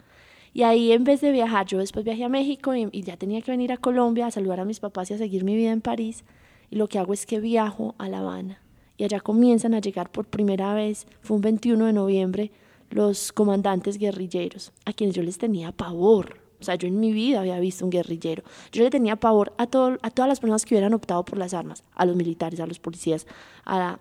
Y 0.55 0.63
ahí 0.63 0.91
en 0.93 1.05
vez 1.05 1.21
de 1.21 1.33
viajar, 1.33 1.67
yo 1.67 1.77
después 1.77 2.03
viajé 2.03 2.25
a 2.25 2.31
México 2.31 2.75
y, 2.75 3.03
ya 3.03 3.19
tenía 3.19 3.43
que 3.43 3.51
venir 3.51 3.73
a 3.73 3.77
Colombia 3.77 4.25
a 4.25 4.31
saludar 4.31 4.61
a 4.61 4.65
mis 4.65 4.81
papás 4.81 5.11
y 5.11 5.15
a 5.15 5.19
seguir 5.19 5.45
mi 5.45 5.55
vida 5.55 5.71
en 5.71 5.83
París. 5.83 6.25
Y 6.71 6.77
lo 6.77 6.89
que 6.89 6.99
hago 6.99 7.13
es 7.13 7.27
que 7.27 7.41
viajo 7.41 7.95
a 7.99 8.09
La 8.09 8.21
Habana. 8.21 8.63
Y 8.97 9.05
allá 9.05 9.21
comienzan 9.21 9.75
a 9.75 9.81
llegar 9.81 10.11
por 10.11 10.25
primera 10.25 10.73
vez, 10.73 11.07
fue 11.21 11.37
un 11.37 11.43
21 11.43 11.85
de 11.85 11.93
noviembre, 11.93 12.53
los 12.89 13.33
comandantes 13.33 13.99
guerrilleros, 13.99 14.73
a 14.87 14.95
quienes 14.95 15.15
yo 15.15 15.23
les 15.23 15.37
tenía 15.37 15.73
pavor. 15.73 16.46
O 16.61 16.65
sea, 16.65 16.75
yo 16.75 16.89
en 16.89 16.99
mi 16.99 17.13
vida 17.13 17.41
había 17.41 17.59
visto 17.61 17.85
un 17.85 17.91
guerrillero. 17.91 18.43
Yo 18.73 18.83
le 18.83 18.91
tenía 18.91 19.17
pavor 19.17 19.53
a, 19.59 19.67
todo, 19.67 19.99
a 20.03 20.11
todas 20.11 20.29
las 20.29 20.41
personas 20.41 20.65
que 20.65 20.75
hubieran 20.75 20.95
optado 20.95 21.25
por 21.25 21.39
las 21.39 21.55
armas, 21.55 21.85
a 21.95 22.07
los 22.07 22.17
militares, 22.17 22.61
a 22.61 22.67
los 22.67 22.79
policías, 22.79 23.27
a, 23.65 23.99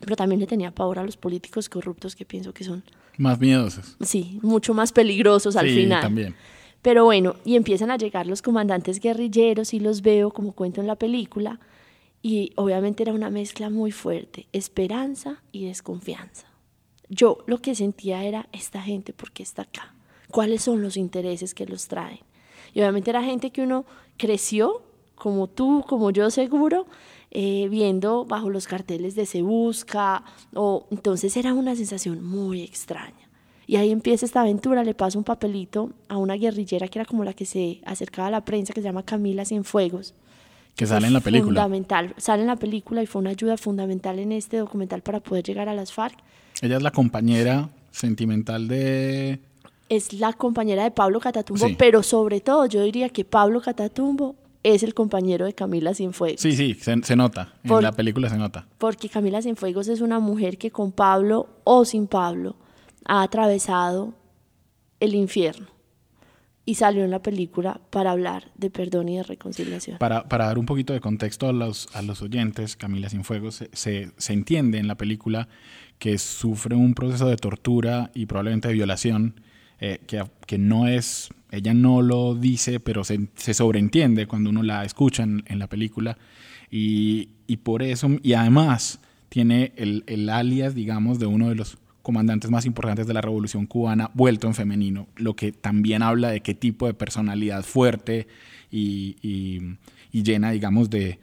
pero 0.00 0.16
también 0.16 0.40
le 0.40 0.46
tenía 0.46 0.70
pavor 0.70 0.98
a 0.98 1.04
los 1.04 1.16
políticos 1.16 1.68
corruptos 1.68 2.14
que 2.14 2.24
pienso 2.24 2.52
que 2.52 2.64
son... 2.64 2.82
Más 3.16 3.40
miedosos. 3.40 3.96
Sí, 4.00 4.38
mucho 4.42 4.74
más 4.74 4.92
peligrosos 4.92 5.56
al 5.56 5.68
sí, 5.68 5.74
final. 5.74 6.00
también. 6.00 6.34
Pero 6.82 7.04
bueno, 7.04 7.34
y 7.44 7.56
empiezan 7.56 7.90
a 7.90 7.96
llegar 7.96 8.26
los 8.26 8.42
comandantes 8.42 9.00
guerrilleros 9.00 9.74
y 9.74 9.80
los 9.80 10.02
veo 10.02 10.30
como 10.30 10.52
cuento 10.52 10.80
en 10.80 10.86
la 10.86 10.96
película. 10.96 11.58
Y 12.22 12.52
obviamente 12.56 13.02
era 13.02 13.12
una 13.12 13.30
mezcla 13.30 13.70
muy 13.70 13.90
fuerte, 13.90 14.46
esperanza 14.52 15.42
y 15.50 15.66
desconfianza. 15.66 16.46
Yo 17.08 17.38
lo 17.46 17.58
que 17.58 17.74
sentía 17.74 18.24
era, 18.24 18.48
esta 18.52 18.82
gente, 18.82 19.12
¿por 19.12 19.32
qué 19.32 19.42
está 19.42 19.62
acá? 19.62 19.94
¿Cuáles 20.30 20.62
son 20.62 20.82
los 20.82 20.96
intereses 20.96 21.54
que 21.54 21.66
los 21.66 21.88
traen? 21.88 22.20
Y 22.74 22.80
obviamente 22.80 23.10
era 23.10 23.22
gente 23.22 23.50
que 23.50 23.62
uno 23.62 23.86
creció, 24.16 24.82
como 25.14 25.46
tú, 25.46 25.84
como 25.88 26.10
yo 26.10 26.30
seguro, 26.30 26.86
eh, 27.30 27.68
viendo 27.70 28.24
bajo 28.24 28.50
los 28.50 28.66
carteles 28.66 29.14
de 29.14 29.26
Se 29.26 29.42
Busca, 29.42 30.24
o, 30.54 30.86
entonces 30.90 31.36
era 31.36 31.54
una 31.54 31.74
sensación 31.76 32.24
muy 32.24 32.62
extraña. 32.62 33.28
Y 33.66 33.76
ahí 33.76 33.90
empieza 33.90 34.24
esta 34.24 34.40
aventura, 34.40 34.82
le 34.82 34.94
paso 34.94 35.18
un 35.18 35.24
papelito 35.24 35.90
a 36.08 36.16
una 36.16 36.34
guerrillera 36.34 36.88
que 36.88 36.98
era 36.98 37.04
como 37.04 37.24
la 37.24 37.34
que 37.34 37.44
se 37.44 37.82
acercaba 37.84 38.28
a 38.28 38.30
la 38.30 38.44
prensa, 38.44 38.72
que 38.72 38.80
se 38.80 38.86
llama 38.86 39.02
Camila 39.02 39.44
Cienfuegos. 39.44 40.14
Que 40.74 40.86
sale 40.86 41.08
en 41.08 41.12
la 41.12 41.20
película. 41.20 41.62
Fundamental, 41.64 42.14
sale 42.16 42.42
en 42.42 42.48
la 42.48 42.56
película 42.56 43.02
y 43.02 43.06
fue 43.06 43.20
una 43.20 43.30
ayuda 43.30 43.58
fundamental 43.58 44.18
en 44.20 44.32
este 44.32 44.56
documental 44.56 45.02
para 45.02 45.20
poder 45.20 45.44
llegar 45.44 45.68
a 45.68 45.74
las 45.74 45.92
FARC. 45.92 46.16
Ella 46.62 46.76
es 46.76 46.82
la 46.82 46.92
compañera 46.92 47.68
sentimental 47.90 48.68
de... 48.68 49.40
Es 49.88 50.12
la 50.12 50.32
compañera 50.32 50.84
de 50.84 50.90
Pablo 50.90 51.20
Catatumbo, 51.20 51.66
pero 51.78 52.02
sobre 52.02 52.40
todo 52.40 52.66
yo 52.66 52.82
diría 52.82 53.08
que 53.08 53.24
Pablo 53.24 53.60
Catatumbo 53.60 54.36
es 54.62 54.82
el 54.82 54.94
compañero 54.94 55.46
de 55.46 55.54
Camila 55.54 55.94
Cienfuegos. 55.94 56.40
Sí, 56.40 56.52
sí, 56.52 56.74
se, 56.74 57.16
nota, 57.16 57.54
en 57.64 57.82
la 57.82 57.92
película 57.92 58.28
se 58.28 58.36
nota. 58.36 58.66
Porque 58.78 59.08
Camila 59.08 59.40
Cienfuegos 59.40 59.88
es 59.88 60.00
una 60.00 60.18
mujer 60.18 60.58
que 60.58 60.70
con 60.70 60.92
Pablo 60.92 61.48
o 61.64 61.84
sin 61.84 62.06
Pablo 62.06 62.56
ha 63.04 63.22
atravesado 63.22 64.14
el 65.00 65.14
infierno 65.14 65.68
y 66.68 66.74
salió 66.74 67.02
en 67.02 67.10
la 67.10 67.22
película 67.22 67.80
para 67.88 68.10
hablar 68.10 68.50
de 68.56 68.68
perdón 68.68 69.08
y 69.08 69.16
de 69.16 69.22
reconciliación. 69.22 69.96
Para, 69.96 70.28
para 70.28 70.44
dar 70.44 70.58
un 70.58 70.66
poquito 70.66 70.92
de 70.92 71.00
contexto 71.00 71.48
a 71.48 71.52
los, 71.54 71.88
a 71.94 72.02
los 72.02 72.20
oyentes, 72.20 72.76
Camila 72.76 73.08
Cienfuegos 73.08 73.64
se, 73.72 74.10
se, 74.14 74.32
entiende 74.34 74.76
en 74.76 74.86
la 74.86 74.96
película 74.96 75.48
que 75.98 76.18
sufre 76.18 76.76
un 76.76 76.92
proceso 76.92 77.26
de 77.26 77.36
tortura 77.36 78.10
y 78.12 78.26
probablemente 78.26 78.68
de 78.68 78.74
violación 78.74 79.40
eh, 79.80 80.00
que, 80.06 80.24
que 80.46 80.58
no 80.58 80.86
es 80.86 81.30
ella 81.50 81.74
no 81.74 82.02
lo 82.02 82.34
dice, 82.34 82.78
pero 82.80 83.04
se, 83.04 83.28
se 83.34 83.54
sobreentiende 83.54 84.26
cuando 84.26 84.50
uno 84.50 84.62
la 84.62 84.84
escucha 84.84 85.22
en, 85.22 85.58
la 85.58 85.66
película. 85.66 86.18
Y, 86.70 87.30
y, 87.46 87.58
por 87.58 87.82
eso, 87.82 88.10
y 88.22 88.34
además 88.34 89.00
tiene 89.28 89.72
el, 89.76 90.04
el, 90.06 90.28
alias, 90.28 90.74
digamos, 90.74 91.18
de 91.18 91.26
uno 91.26 91.48
de 91.48 91.54
los 91.54 91.78
comandantes 92.02 92.50
más 92.50 92.66
importantes 92.66 93.06
de 93.06 93.14
la 93.14 93.22
Revolución 93.22 93.66
Cubana, 93.66 94.10
vuelto 94.14 94.46
en 94.46 94.54
femenino, 94.54 95.08
lo 95.16 95.34
que 95.34 95.52
también 95.52 96.02
habla 96.02 96.30
de 96.30 96.40
qué 96.40 96.54
tipo 96.54 96.86
de 96.86 96.94
personalidad 96.94 97.62
fuerte 97.64 98.26
y, 98.70 99.16
y, 99.22 100.22
llena, 100.22 100.50
digamos, 100.50 100.90
de, 100.90 101.18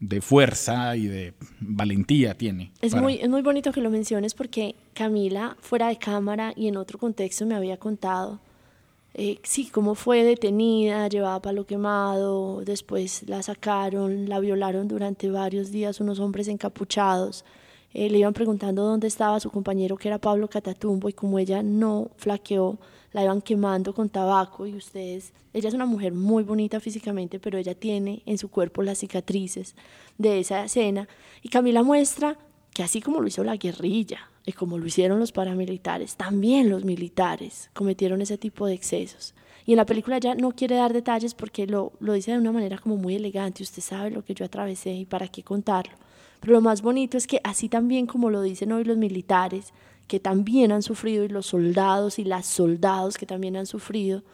de 0.00 0.20
fuerza 0.20 0.96
y 0.96 1.06
de 1.06 1.34
valentía 1.60 2.34
tiene. 2.34 2.72
Es, 2.80 2.94
muy, 2.94 3.16
es 3.16 3.28
muy 3.28 3.42
bonito 3.42 3.70
que 3.70 3.80
lo 3.80 3.90
menciones 3.90 4.34
porque 4.34 4.74
Camila, 4.94 5.56
fuera 5.60 5.88
de 5.88 5.96
cámara 5.96 6.52
y 6.56 6.68
en 6.68 6.76
otro 6.76 6.98
contexto, 6.98 7.46
me 7.46 7.54
había 7.54 7.76
contado 7.76 8.40
eh, 9.14 9.40
sí, 9.42 9.68
cómo 9.70 9.94
fue 9.94 10.22
detenida, 10.22 11.08
llevada 11.08 11.42
palo 11.42 11.66
quemado, 11.66 12.62
después 12.64 13.28
la 13.28 13.42
sacaron, 13.42 14.28
la 14.28 14.38
violaron 14.38 14.86
durante 14.86 15.30
varios 15.30 15.72
días 15.72 16.00
unos 16.00 16.20
hombres 16.20 16.48
encapuchados. 16.48 17.44
Eh, 17.92 18.08
le 18.08 18.18
iban 18.18 18.32
preguntando 18.34 18.84
dónde 18.84 19.08
estaba 19.08 19.40
su 19.40 19.50
compañero, 19.50 19.96
que 19.96 20.08
era 20.08 20.18
Pablo 20.18 20.48
Catatumbo, 20.48 21.08
y 21.08 21.12
como 21.12 21.40
ella 21.40 21.62
no 21.62 22.10
flaqueó, 22.16 22.78
la 23.12 23.24
iban 23.24 23.42
quemando 23.42 23.94
con 23.94 24.08
tabaco. 24.08 24.66
Y 24.66 24.74
ustedes, 24.74 25.32
ella 25.52 25.68
es 25.68 25.74
una 25.74 25.86
mujer 25.86 26.12
muy 26.12 26.42
bonita 26.42 26.80
físicamente, 26.80 27.38
pero 27.38 27.58
ella 27.58 27.74
tiene 27.74 28.22
en 28.26 28.38
su 28.38 28.50
cuerpo 28.50 28.82
las 28.82 28.98
cicatrices 28.98 29.74
de 30.18 30.40
esa 30.40 30.64
escena. 30.64 31.08
Y 31.42 31.48
Camila 31.48 31.82
muestra 31.82 32.38
que 32.72 32.82
así 32.82 33.00
como 33.00 33.20
lo 33.20 33.28
hizo 33.28 33.44
la 33.44 33.56
guerrilla, 33.56 34.30
y 34.46 34.52
como 34.52 34.78
lo 34.78 34.86
hicieron 34.86 35.18
los 35.18 35.32
paramilitares, 35.32 36.16
también 36.16 36.70
los 36.70 36.84
militares 36.84 37.70
cometieron 37.74 38.22
ese 38.22 38.38
tipo 38.38 38.66
de 38.66 38.74
excesos. 38.74 39.34
Y 39.66 39.72
en 39.72 39.76
la 39.76 39.86
película 39.86 40.18
ya 40.18 40.34
no 40.34 40.52
quiere 40.52 40.76
dar 40.76 40.92
detalles 40.92 41.34
porque 41.34 41.66
lo, 41.66 41.92
lo 42.00 42.14
dice 42.14 42.32
de 42.32 42.38
una 42.38 42.52
manera 42.52 42.78
como 42.78 42.96
muy 42.96 43.14
elegante, 43.14 43.62
usted 43.62 43.82
sabe 43.82 44.10
lo 44.10 44.24
que 44.24 44.34
yo 44.34 44.44
atravesé 44.44 44.92
y 44.92 45.04
para 45.04 45.28
qué 45.28 45.42
contarlo. 45.42 45.92
Pero 46.40 46.54
lo 46.54 46.60
más 46.62 46.80
bonito 46.80 47.18
es 47.18 47.26
que 47.26 47.40
así 47.44 47.68
también 47.68 48.06
como 48.06 48.30
lo 48.30 48.40
dicen 48.42 48.72
hoy 48.72 48.84
los 48.84 48.96
militares, 48.96 49.72
que 50.10 50.18
también 50.18 50.72
han 50.72 50.82
sufrido, 50.82 51.22
y 51.24 51.28
los 51.28 51.46
soldados 51.46 52.18
y 52.18 52.24
las 52.24 52.44
soldados 52.44 53.16
que 53.16 53.26
también 53.26 53.56
han 53.56 53.66
sufrido, 53.66 54.24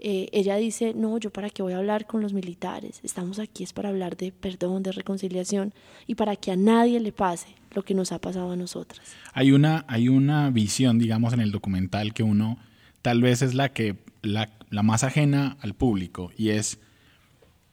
eh, 0.00 0.28
ella 0.32 0.56
dice, 0.56 0.94
no, 0.94 1.16
yo 1.18 1.30
para 1.30 1.48
qué 1.48 1.62
voy 1.62 1.74
a 1.74 1.78
hablar 1.78 2.08
con 2.08 2.22
los 2.22 2.32
militares, 2.32 2.98
estamos 3.04 3.38
aquí 3.38 3.62
es 3.62 3.72
para 3.72 3.90
hablar 3.90 4.16
de 4.16 4.32
perdón, 4.32 4.82
de 4.82 4.90
reconciliación 4.90 5.74
y 6.08 6.16
para 6.16 6.34
que 6.34 6.50
a 6.50 6.56
nadie 6.56 6.98
le 6.98 7.12
pase 7.12 7.54
lo 7.70 7.84
que 7.84 7.94
nos 7.94 8.10
ha 8.10 8.18
pasado 8.18 8.50
a 8.50 8.56
nosotras. 8.56 9.00
Hay 9.32 9.52
una, 9.52 9.84
hay 9.86 10.08
una 10.08 10.50
visión, 10.50 10.98
digamos, 10.98 11.32
en 11.34 11.40
el 11.40 11.52
documental 11.52 12.14
que 12.14 12.24
uno 12.24 12.58
tal 13.00 13.22
vez 13.22 13.42
es 13.42 13.54
la 13.54 13.68
que 13.68 13.98
la, 14.22 14.50
la 14.70 14.82
más 14.82 15.04
ajena 15.04 15.56
al 15.60 15.74
público 15.74 16.32
y 16.36 16.48
es 16.48 16.80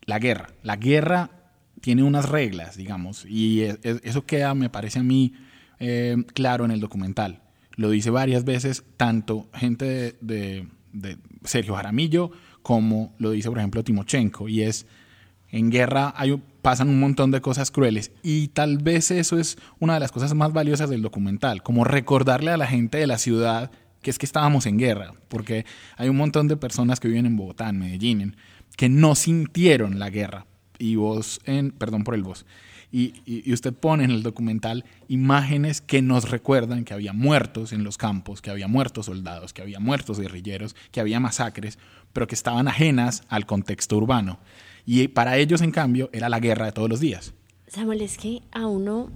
la 0.06 0.20
guerra. 0.20 0.50
La 0.62 0.75
guerra 0.75 1.32
tiene 1.82 2.03
unas 2.03 2.29
reglas, 2.29 2.77
digamos, 2.77 3.25
y 3.25 3.63
eso 3.63 4.27
queda, 4.27 4.53
me 4.53 4.70
parece 4.70 5.00
a 5.00 5.03
mí, 5.03 5.34
eh, 5.79 6.17
claro 6.33 6.65
en 6.65 6.71
el 6.71 6.79
documental. 6.79 7.41
Lo 7.75 7.89
dice 7.89 8.09
varias 8.09 8.43
veces, 8.43 8.83
tanto 8.98 9.48
gente 9.53 10.17
de 10.21 10.67
de 10.93 11.17
Sergio 11.43 11.75
Jaramillo, 11.75 12.31
como 12.62 13.13
lo 13.17 13.31
dice, 13.31 13.50
por 13.50 13.57
ejemplo, 13.57 13.83
Timochenko, 13.83 14.50
y 14.50 14.62
es, 14.62 14.86
en 15.50 15.69
guerra 15.69 16.13
hay 16.15 16.41
pasan 16.62 16.89
un 16.89 17.00
montón 17.00 17.31
de 17.31 17.39
cosas 17.39 17.71
crueles 17.71 18.12
y 18.21 18.50
tal 18.50 18.79
vez 18.79 19.12
eso 19.12 19.39
es 19.39 19.57
una 19.79 19.93
de 19.93 20.01
las 20.01 20.12
cosas 20.12 20.33
más 20.33 20.51
valiosas 20.51 20.89
del 20.89 21.01
documental, 21.01 21.63
como 21.63 21.86
recordarle 21.86 22.51
a 22.51 22.57
la 22.57 22.67
gente 22.67 22.98
de 22.98 23.07
la 23.07 23.17
ciudad 23.17 23.71
que 24.01 24.09
es 24.09 24.17
que 24.17 24.25
estábamos 24.25 24.65
en 24.65 24.77
guerra, 24.77 25.13
porque 25.27 25.65
hay 25.98 26.09
un 26.09 26.17
montón 26.17 26.48
de 26.48 26.57
personas 26.57 27.00
que 27.00 27.07
viven 27.07 27.25
en 27.25 27.36
Bogotá, 27.36 27.69
en 27.69 27.79
Medellín, 27.79 28.36
que 28.77 28.88
no 28.88 29.15
sintieron 29.15 30.00
la 30.00 30.09
guerra. 30.09 30.45
Y 30.77 30.95
vos, 30.95 31.41
en, 31.43 31.71
perdón 31.71 32.05
por 32.05 32.15
el 32.15 32.24
vos, 32.24 32.45
y, 32.91 33.51
usted 33.53 33.74
pone 33.74 34.03
en 34.03 34.12
el 34.12 34.24
documental 34.24 34.84
imágenes 35.08 35.81
que 35.81 36.01
nos 36.01 36.29
recuerdan 36.29 36.86
que 36.86 36.93
había 36.93 37.13
muertos 37.13 37.72
en 37.72 37.84
los 37.84 37.98
campos, 37.98 38.41
que 38.41 38.50
había 38.50 38.67
muertos 38.67 39.05
soldados, 39.08 39.53
que 39.53 39.62
había 39.62 39.79
muertos 39.79 40.19
guerrilleros, 40.19 40.75
que 40.91 41.00
había 41.00 41.19
masacres, 41.19 41.77
pero 42.13 42.27
que 42.27 42.36
estaban 42.36 42.67
ajenas 42.67 43.24
al 43.29 43.46
contexto 43.46 43.98
urbano. 43.98 44.39
Y 44.86 45.08
para 45.10 45.38
ellos, 45.38 45.62
en 45.62 45.72
cambio, 45.72 46.10
era 46.13 46.29
la 46.29 46.39
guerra 46.39 46.65
de 46.65 46.72
todos 46.72 46.89
los 46.89 47.00
días. 47.00 47.34
Samuel, 47.67 48.01
es 48.01 48.17
que 48.17 48.41
a 48.51 48.65
uno, 48.65 49.12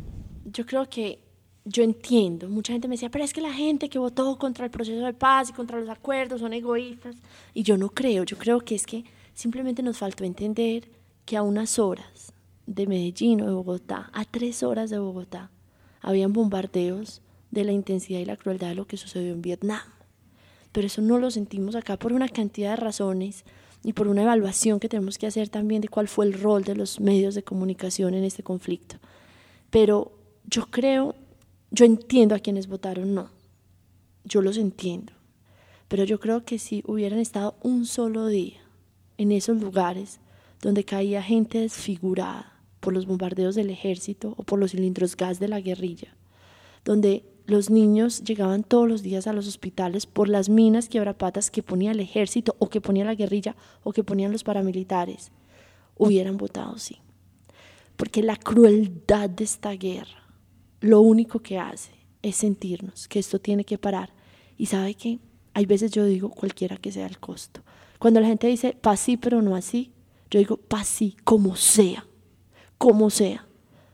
yo 0.45 0.65
creo 0.65 0.87
que 0.87 1.19
yo 1.65 1.83
entiendo, 1.83 2.49
mucha 2.49 2.73
gente 2.73 2.87
me 2.87 2.95
decía, 2.95 3.09
pero 3.09 3.23
es 3.23 3.33
que 3.33 3.41
la 3.41 3.53
gente 3.53 3.89
que 3.89 3.97
votó 3.97 4.37
contra 4.37 4.65
el 4.65 4.71
proceso 4.71 5.05
de 5.05 5.13
paz 5.13 5.49
y 5.49 5.53
contra 5.53 5.79
los 5.79 5.89
acuerdos 5.89 6.41
son 6.41 6.53
egoístas. 6.53 7.15
Y 7.53 7.63
yo 7.63 7.77
no 7.77 7.89
creo, 7.89 8.23
yo 8.23 8.37
creo 8.37 8.59
que 8.59 8.75
es 8.75 8.85
que 8.85 9.05
simplemente 9.33 9.81
nos 9.81 9.97
faltó 9.97 10.25
entender 10.25 10.89
que 11.25 11.37
a 11.37 11.41
unas 11.41 11.79
horas 11.79 12.32
de 12.65 12.87
Medellín 12.87 13.41
o 13.41 13.45
de 13.45 13.53
Bogotá, 13.53 14.09
a 14.13 14.25
tres 14.25 14.63
horas 14.63 14.89
de 14.89 14.99
Bogotá, 14.99 15.51
habían 16.01 16.33
bombardeos 16.33 17.21
de 17.51 17.63
la 17.63 17.71
intensidad 17.71 18.19
y 18.19 18.25
la 18.25 18.37
crueldad 18.37 18.69
de 18.69 18.75
lo 18.75 18.87
que 18.87 18.97
sucedió 18.97 19.31
en 19.31 19.41
Vietnam. 19.41 19.81
Pero 20.71 20.87
eso 20.87 21.01
no 21.01 21.19
lo 21.19 21.29
sentimos 21.31 21.75
acá 21.75 21.97
por 21.97 22.13
una 22.13 22.27
cantidad 22.27 22.71
de 22.71 22.77
razones 22.77 23.45
y 23.83 23.93
por 23.93 24.07
una 24.07 24.23
evaluación 24.23 24.79
que 24.79 24.89
tenemos 24.89 25.17
que 25.17 25.27
hacer 25.27 25.49
también 25.49 25.81
de 25.81 25.89
cuál 25.89 26.07
fue 26.07 26.25
el 26.25 26.33
rol 26.33 26.63
de 26.63 26.75
los 26.75 26.99
medios 26.99 27.35
de 27.35 27.43
comunicación 27.43 28.13
en 28.13 28.23
este 28.23 28.43
conflicto. 28.43 28.97
Pero 29.69 30.13
yo 30.45 30.67
creo 30.71 31.15
yo 31.75 31.85
entiendo 31.85 32.35
a 32.35 32.39
quienes 32.39 32.67
votaron 32.67 33.15
no, 33.15 33.31
yo 34.23 34.43
los 34.43 34.57
entiendo, 34.57 35.11
pero 35.87 36.03
yo 36.03 36.19
creo 36.19 36.45
que 36.45 36.59
si 36.59 36.83
hubieran 36.85 37.17
estado 37.17 37.55
un 37.63 37.87
solo 37.87 38.27
día 38.27 38.61
en 39.17 39.31
esos 39.31 39.59
lugares 39.59 40.19
donde 40.61 40.83
caía 40.85 41.23
gente 41.23 41.57
desfigurada 41.57 42.52
por 42.83 42.93
los 42.93 43.05
bombardeos 43.05 43.55
del 43.55 43.69
ejército 43.69 44.35
o 44.35 44.43
por 44.43 44.59
los 44.59 44.71
cilindros 44.71 45.15
gas 45.15 45.39
de 45.39 45.47
la 45.47 45.61
guerrilla, 45.61 46.13
donde 46.83 47.23
los 47.45 47.69
niños 47.69 48.25
llegaban 48.25 48.63
todos 48.63 48.89
los 48.89 49.01
días 49.01 49.25
a 49.25 49.31
los 49.31 49.47
hospitales 49.47 50.05
por 50.05 50.27
las 50.27 50.49
minas 50.49 50.89
quiebrapatas 50.89 51.49
que 51.49 51.63
ponía 51.63 51.91
el 51.91 52.01
ejército 52.01 52.57
o 52.59 52.67
que 52.67 52.81
ponía 52.81 53.05
la 53.05 53.15
guerrilla 53.15 53.55
o 53.83 53.93
que 53.93 54.03
ponían 54.03 54.33
los 54.33 54.43
paramilitares, 54.43 55.31
hubieran 55.97 56.35
votado 56.35 56.77
sí. 56.77 56.97
Porque 57.95 58.21
la 58.21 58.35
crueldad 58.35 59.29
de 59.29 59.45
esta 59.45 59.71
guerra 59.71 60.27
lo 60.81 60.99
único 60.99 61.39
que 61.39 61.57
hace 61.57 61.91
es 62.21 62.35
sentirnos 62.35 63.07
que 63.07 63.19
esto 63.19 63.39
tiene 63.39 63.63
que 63.63 63.77
parar. 63.77 64.09
Y 64.57 64.65
sabe 64.65 64.95
que 64.95 65.19
hay 65.53 65.65
veces 65.65 65.91
yo 65.91 66.03
digo 66.03 66.29
cualquiera 66.29 66.75
que 66.75 66.91
sea 66.91 67.07
el 67.07 67.19
costo. 67.19 67.61
Cuando 67.97 68.19
la 68.19 68.27
gente 68.27 68.47
dice 68.47 68.73
paz 68.73 68.99
sí, 68.99 69.15
pero 69.15 69.41
no 69.41 69.55
así, 69.55 69.93
yo 70.29 70.39
digo 70.39 70.57
paz 70.57 70.87
sí, 70.87 71.15
como 71.23 71.55
sea, 71.55 72.05
como 72.83 73.09
sea. 73.09 73.45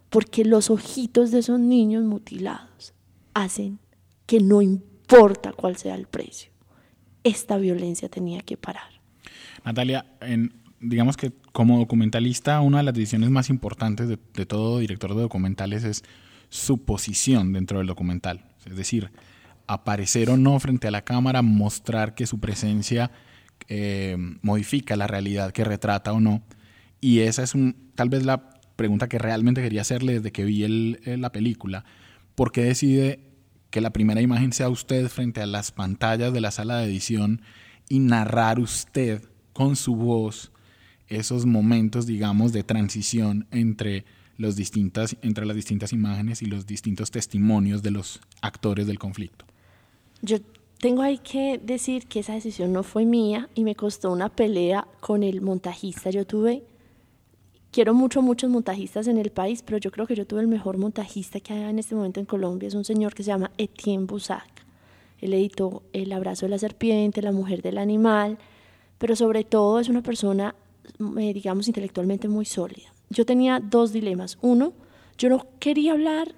Porque 0.10 0.44
los 0.44 0.72
ojitos 0.72 1.30
de 1.30 1.40
esos 1.40 1.60
niños 1.60 2.04
mutilados 2.04 2.96
hacen 3.36 3.78
que 4.26 4.40
no 4.40 4.64
importa 4.64 5.54
cuál 5.54 5.78
sea 5.78 5.94
el 5.94 6.08
precio. 6.08 6.50
Esta 7.24 7.58
violencia 7.58 8.10
tenía 8.10 8.42
que 8.42 8.58
parar. 8.58 8.90
Natalia, 9.64 10.08
digamos 10.80 11.18
que 11.18 11.32
como 11.52 11.78
documentalista, 11.78 12.62
una 12.62 12.80
de 12.80 12.86
las 12.86 12.96
decisiones 12.96 13.30
más 13.30 13.52
importantes 13.52 14.08
de, 14.08 14.18
de 14.34 14.46
todo 14.48 14.80
director 14.80 15.14
de 15.14 15.22
documentales 15.22 15.84
es 15.84 16.04
su 16.50 16.80
posición 16.80 17.54
dentro 17.54 17.78
del 17.78 17.86
documental. 17.86 18.44
Es 18.66 18.76
decir, 18.76 19.12
aparecer 19.68 20.32
o 20.32 20.38
no 20.38 20.60
frente 20.60 20.88
a 20.88 20.92
la 20.92 21.04
cámara, 21.04 21.44
mostrar 21.44 22.16
que 22.16 22.26
su 22.26 22.40
presencia 22.40 23.12
eh, 23.68 24.18
modifica 24.42 24.96
la 24.96 25.06
realidad 25.06 25.52
que 25.52 25.64
retrata 25.64 26.12
o 26.12 26.20
no. 26.20 26.42
Y 27.00 27.20
esa 27.20 27.44
es 27.44 27.54
un, 27.54 27.92
tal 27.94 28.10
vez 28.10 28.26
la 28.26 28.59
pregunta 28.80 29.10
que 29.10 29.20
realmente 29.20 29.62
quería 29.62 29.82
hacerle 29.82 30.14
desde 30.14 30.32
que 30.32 30.46
vi 30.46 30.64
el, 30.64 31.02
la 31.06 31.34
película. 31.34 31.84
¿Por 32.34 32.54
qué 32.54 32.64
decide 32.64 33.20
que 33.72 33.82
la 33.82 33.90
primera 33.90 34.22
imagen 34.22 34.54
sea 34.54 34.70
usted 34.70 35.10
frente 35.10 35.42
a 35.42 35.46
las 35.46 35.74
pantallas 35.74 36.32
de 36.32 36.40
la 36.40 36.50
sala 36.50 36.78
de 36.78 36.86
edición 36.86 37.42
y 37.90 38.00
narrar 38.00 38.58
usted 38.58 39.22
con 39.52 39.76
su 39.76 39.98
voz 39.98 40.54
esos 41.10 41.46
momentos, 41.46 42.08
digamos, 42.08 42.54
de 42.54 42.64
transición 42.64 43.48
entre 43.52 44.06
los 44.38 44.56
distintas, 44.56 45.18
entre 45.24 45.46
las 45.46 45.58
distintas 45.58 45.92
imágenes 45.92 46.42
y 46.42 46.46
los 46.46 46.66
distintos 46.66 47.12
testimonios 47.12 47.84
de 47.84 47.92
los 47.92 48.22
actores 48.42 48.88
del 48.88 48.98
conflicto. 48.98 49.44
Yo 50.22 50.38
tengo 50.80 51.02
ahí 51.02 51.18
que 51.18 51.60
decir 51.62 52.08
que 52.08 52.22
esa 52.22 52.34
decisión 52.34 52.72
no 52.72 52.84
fue 52.84 53.04
mía 53.04 53.50
y 53.56 53.66
me 53.66 53.76
costó 53.76 54.10
una 54.10 54.30
pelea 54.30 54.88
con 55.02 55.24
el 55.24 55.42
montajista. 55.42 56.12
Yo 56.12 56.26
tuve, 56.26 56.64
quiero 57.72 57.94
mucho, 57.94 58.22
muchos 58.22 58.50
montajistas 58.50 59.08
en 59.08 59.18
el 59.18 59.32
país, 59.32 59.64
pero 59.64 59.78
yo 59.78 59.92
creo 59.92 60.08
que 60.08 60.16
yo 60.16 60.26
tuve 60.26 60.42
el 60.42 60.48
mejor 60.48 60.78
montajista 60.78 61.40
que 61.40 61.54
hay 61.54 61.62
en 61.64 61.80
este 61.80 61.96
momento 61.96 62.20
en 62.20 62.26
Colombia. 62.26 62.68
Es 62.68 62.76
un 62.76 62.86
señor 62.86 63.14
que 63.14 63.24
se 63.24 63.28
llama 63.28 63.52
Etienne 63.58 64.06
Busac. 64.06 64.66
Él 65.20 65.34
editó 65.34 65.84
El 65.94 66.12
abrazo 66.12 66.46
de 66.46 66.50
la 66.50 66.58
serpiente, 66.58 67.22
La 67.22 67.32
mujer 67.32 67.62
del 67.62 67.78
animal, 67.78 68.38
pero 68.98 69.16
sobre 69.16 69.44
todo 69.44 69.80
es 69.80 69.90
una 69.90 70.02
persona, 70.02 70.56
eh, 71.18 71.34
digamos, 71.34 71.68
intelectualmente 71.68 72.28
muy 72.28 72.46
sólida 72.46 72.90
yo 73.10 73.26
tenía 73.26 73.60
dos 73.60 73.92
dilemas. 73.92 74.38
Uno, 74.42 74.74
yo 75.18 75.30
no 75.30 75.48
quería 75.60 75.94
hablar 75.94 76.36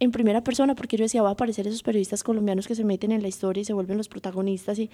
en 0.00 0.12
primera 0.12 0.42
persona 0.42 0.74
porque 0.74 0.96
yo 0.96 1.04
decía, 1.04 1.22
va 1.22 1.30
a 1.30 1.32
aparecer 1.32 1.66
esos 1.66 1.82
periodistas 1.82 2.22
colombianos 2.22 2.66
que 2.66 2.74
se 2.74 2.84
meten 2.84 3.12
en 3.12 3.22
la 3.22 3.28
historia 3.28 3.60
y 3.60 3.64
se 3.64 3.72
vuelven 3.72 3.98
los 3.98 4.08
protagonistas 4.08 4.78
y 4.78 4.90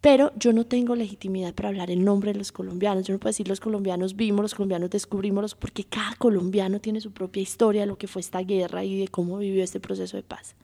pero 0.00 0.32
yo 0.36 0.52
no 0.52 0.64
tengo 0.64 0.94
legitimidad 0.94 1.54
para 1.54 1.70
hablar 1.70 1.90
en 1.90 2.04
nombre 2.04 2.32
de 2.32 2.38
los 2.38 2.52
colombianos. 2.52 3.06
Yo 3.06 3.14
no 3.14 3.20
puedo 3.20 3.30
decir 3.30 3.48
los 3.48 3.60
colombianos 3.60 4.16
vimos, 4.16 4.42
los 4.42 4.54
colombianos 4.54 4.90
descubrimos, 4.90 5.54
porque 5.54 5.84
cada 5.84 6.14
colombiano 6.16 6.80
tiene 6.80 7.00
su 7.00 7.12
propia 7.12 7.42
historia 7.42 7.82
de 7.82 7.86
lo 7.86 7.98
que 7.98 8.06
fue 8.06 8.20
esta 8.20 8.40
guerra 8.40 8.84
y 8.84 8.98
de 8.98 9.08
cómo 9.08 9.38
vivió 9.38 9.64
este 9.64 9.80
proceso 9.80 10.16
de 10.16 10.22
paz. 10.22 10.54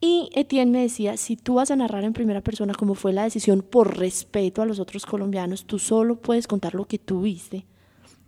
Y 0.00 0.28
Etienne 0.34 0.72
me 0.72 0.82
decía, 0.82 1.16
si 1.16 1.36
tú 1.36 1.54
vas 1.54 1.70
a 1.70 1.76
narrar 1.76 2.04
en 2.04 2.12
primera 2.12 2.42
persona 2.42 2.74
cómo 2.74 2.94
fue 2.94 3.12
la 3.12 3.24
decisión 3.24 3.62
por 3.62 3.96
respeto 3.96 4.60
a 4.60 4.66
los 4.66 4.80
otros 4.80 5.06
colombianos, 5.06 5.64
tú 5.64 5.78
solo 5.78 6.16
puedes 6.16 6.46
contar 6.46 6.74
lo 6.74 6.86
que 6.86 6.98
tú 6.98 7.22
viste 7.22 7.66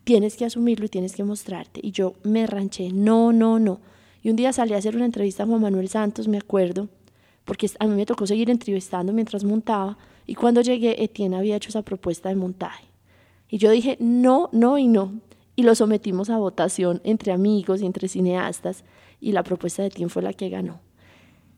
tienes 0.09 0.39
que 0.39 0.47
asumirlo 0.47 0.87
y 0.87 0.89
tienes 0.89 1.15
que 1.15 1.23
mostrarte. 1.23 1.81
Y 1.83 1.91
yo 1.91 2.15
me 2.23 2.47
ranché, 2.47 2.91
no, 2.95 3.31
no, 3.31 3.59
no. 3.59 3.83
Y 4.23 4.31
un 4.31 4.37
día 4.37 4.55
salí 4.55 4.73
a 4.73 4.79
hacer 4.79 4.97
una 4.97 5.05
entrevista 5.05 5.43
a 5.43 5.47
Juan 5.47 5.61
Manuel 5.61 5.91
Santos, 5.91 6.29
me 6.29 6.39
acuerdo, 6.39 6.89
porque 7.49 7.71
a 7.79 7.87
mí 7.87 7.95
me 7.95 8.05
tocó 8.05 8.27
seguir 8.27 8.51
entrevistando 8.51 9.15
mientras 9.15 9.43
montaba, 9.43 9.97
y 10.27 10.35
cuando 10.35 10.61
llegué, 10.61 11.03
Etienne 11.03 11.35
había 11.35 11.57
hecho 11.57 11.71
esa 11.71 11.81
propuesta 11.81 12.29
de 12.29 12.35
montaje. 12.35 12.85
Y 13.49 13.57
yo 13.57 13.71
dije, 13.71 13.97
no, 13.99 14.51
no 14.53 14.77
y 14.77 14.87
no. 14.87 15.23
Y 15.57 15.63
lo 15.63 15.75
sometimos 15.75 16.29
a 16.29 16.37
votación 16.37 17.01
entre 17.05 17.33
amigos 17.33 17.81
y 17.81 17.87
entre 17.87 18.07
cineastas, 18.07 18.85
y 19.19 19.33
la 19.33 19.43
propuesta 19.43 19.81
de 19.81 19.89
Etienne 19.89 20.11
fue 20.11 20.21
la 20.21 20.35
que 20.35 20.51
ganó. 20.51 20.81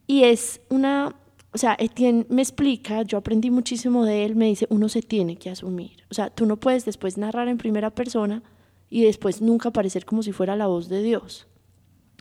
Y 0.07 0.23
es 0.23 0.61
una 0.69 1.17
o 1.53 1.59
sea, 1.59 1.77
Etienne 1.81 2.27
me 2.29 2.43
explica, 2.43 3.03
yo 3.03 3.19
aprendí 3.19 3.51
muchísimo 3.51 4.05
de 4.05 4.25
él, 4.25 4.37
me 4.37 4.47
dice, 4.47 4.69
uno 4.71 4.89
se 4.89 5.03
tiene 5.03 5.35
que 5.35 5.51
asumir. 5.51 6.05
O 6.09 6.15
sea, 6.15 6.31
tú 6.31 6.47
no 6.47 6.59
puedes 6.59 6.85
después 6.85 7.19
narrar 7.19 7.49
en 7.49 7.59
primera 7.59 7.91
persona 7.91 8.45
y 8.89 9.03
después 9.03 9.43
nunca 9.43 9.73
parecer 9.73 10.05
como 10.05 10.23
si 10.23 10.31
fuera 10.31 10.55
la 10.55 10.69
voz 10.69 10.89
de 10.89 11.03
Dios. 11.03 11.49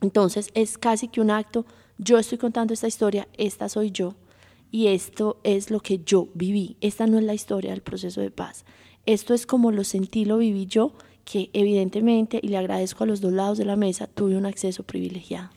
Entonces 0.01 0.49
es 0.55 0.79
casi 0.79 1.09
que 1.09 1.21
un 1.21 1.29
acto, 1.29 1.65
yo 1.99 2.17
estoy 2.17 2.37
contando 2.37 2.73
esta 2.73 2.87
historia, 2.87 3.27
esta 3.37 3.69
soy 3.69 3.91
yo 3.91 4.15
y 4.71 4.87
esto 4.87 5.39
es 5.43 5.69
lo 5.69 5.81
que 5.81 5.99
yo 6.03 6.29
viví. 6.33 6.77
Esta 6.81 7.05
no 7.05 7.19
es 7.19 7.25
la 7.25 7.33
historia 7.33 7.71
del 7.71 7.81
proceso 7.81 8.21
de 8.21 8.31
paz. 8.31 8.65
Esto 9.05 9.33
es 9.33 9.45
como 9.45 9.71
lo 9.71 9.83
sentí, 9.83 10.25
lo 10.25 10.37
viví 10.37 10.65
yo, 10.65 10.93
que 11.25 11.49
evidentemente, 11.53 12.39
y 12.41 12.47
le 12.47 12.57
agradezco 12.57 13.03
a 13.03 13.07
los 13.07 13.21
dos 13.21 13.33
lados 13.33 13.57
de 13.57 13.65
la 13.65 13.75
mesa, 13.75 14.07
tuve 14.07 14.37
un 14.37 14.45
acceso 14.45 14.83
privilegiado. 14.83 15.49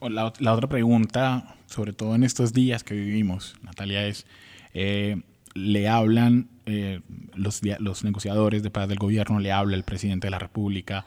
La, 0.00 0.26
otra 0.26 0.68
pregunta 0.68 1.56
sobre 1.66 1.92
todo 1.92 2.14
en 2.14 2.22
estos 2.22 2.52
días 2.52 2.84
que 2.84 2.94
vivimos, 2.94 3.54
Natalia, 3.62 4.06
es, 4.06 4.26
eh, 4.74 5.20
le 5.54 5.88
hablan 5.88 6.48
eh, 6.66 7.00
los, 7.34 7.60
los 7.80 8.04
negociadores 8.04 8.62
de 8.62 8.70
paz 8.70 8.88
del 8.88 8.98
gobierno, 8.98 9.40
le 9.40 9.52
habla 9.52 9.76
el 9.76 9.82
presidente 9.82 10.28
de 10.28 10.30
la 10.30 10.38
República, 10.38 11.04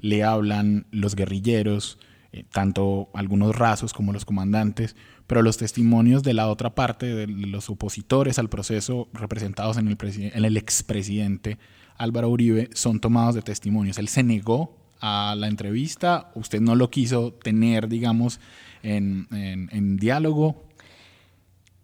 le 0.00 0.24
hablan 0.24 0.86
los 0.90 1.14
guerrilleros, 1.14 1.98
eh, 2.34 2.44
tanto 2.50 3.10
algunos 3.14 3.54
rasos 3.54 3.92
como 3.92 4.12
los 4.12 4.24
comandantes, 4.24 4.96
pero 5.28 5.40
los 5.40 5.56
testimonios 5.56 6.24
de 6.24 6.34
la 6.34 6.48
otra 6.48 6.74
parte, 6.74 7.06
de 7.06 7.28
los 7.28 7.70
opositores 7.70 8.40
al 8.40 8.48
proceso 8.48 9.06
representados 9.12 9.76
en 9.76 9.86
el, 9.86 9.96
en 10.00 10.44
el 10.44 10.56
expresidente 10.56 11.58
Álvaro 11.96 12.28
Uribe, 12.28 12.70
son 12.74 12.98
tomados 12.98 13.36
de 13.36 13.42
testimonios. 13.42 13.98
Él 13.98 14.08
se 14.08 14.24
negó 14.24 14.76
a 15.00 15.36
la 15.36 15.46
entrevista, 15.46 16.32
usted 16.34 16.60
no 16.60 16.74
lo 16.74 16.90
quiso 16.90 17.34
tener, 17.34 17.86
digamos, 17.86 18.40
en, 18.82 19.96
diálogo? 19.98 20.64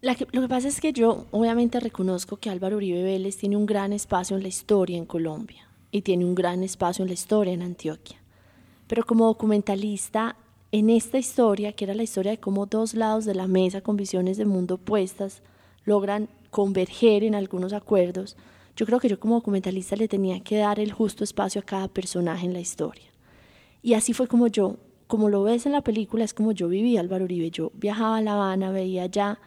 lo 0.02 0.16
que 0.16 0.48
pasa 0.48 0.66
es 0.66 0.80
que 0.80 0.92
yo 0.92 1.28
obviamente 1.30 1.78
reconozco 1.78 2.38
que 2.38 2.50
Álvaro 2.50 2.78
Uribe 2.78 3.04
Vélez 3.04 3.36
tiene 3.36 3.56
un 3.56 3.66
gran 3.66 3.92
espacio 3.92 4.36
en 4.36 4.42
la 4.42 4.48
historia 4.48 4.98
en 4.98 5.06
Colombia. 5.06 5.68
y 5.92 6.02
tiene 6.02 6.24
un 6.24 6.34
gran 6.34 6.64
espacio 6.64 7.04
en 7.04 7.08
la 7.08 7.14
historia 7.14 7.52
en 7.52 7.62
Antioquia. 7.62 8.19
Pero 8.90 9.06
como 9.06 9.26
documentalista, 9.26 10.34
en 10.72 10.90
esta 10.90 11.16
historia, 11.16 11.72
que 11.72 11.84
era 11.84 11.94
la 11.94 12.02
historia 12.02 12.32
de 12.32 12.40
cómo 12.40 12.66
dos 12.66 12.94
lados 12.94 13.24
de 13.24 13.36
la 13.36 13.46
mesa 13.46 13.82
con 13.82 13.96
visiones 13.96 14.36
de 14.36 14.46
mundo 14.46 14.74
opuestas 14.74 15.42
logran 15.84 16.28
converger 16.50 17.22
en 17.22 17.36
algunos 17.36 17.72
acuerdos, 17.72 18.36
yo 18.74 18.86
creo 18.86 18.98
que 18.98 19.08
yo 19.08 19.20
como 19.20 19.36
documentalista 19.36 19.94
le 19.94 20.08
tenía 20.08 20.40
que 20.40 20.56
dar 20.56 20.80
el 20.80 20.90
justo 20.90 21.22
espacio 21.22 21.60
a 21.60 21.64
cada 21.64 21.86
personaje 21.86 22.44
en 22.46 22.52
la 22.52 22.58
historia. 22.58 23.06
Y 23.80 23.94
así 23.94 24.12
fue 24.12 24.26
como 24.26 24.48
yo, 24.48 24.78
como 25.06 25.28
lo 25.28 25.44
ves 25.44 25.66
en 25.66 25.72
la 25.72 25.82
película, 25.82 26.24
es 26.24 26.34
como 26.34 26.50
yo 26.50 26.66
vivía 26.66 26.98
Álvaro 26.98 27.26
Uribe. 27.26 27.52
Yo 27.52 27.70
viajaba 27.74 28.16
a 28.16 28.22
La 28.22 28.32
Habana, 28.32 28.72
veía 28.72 29.06
ya 29.06 29.38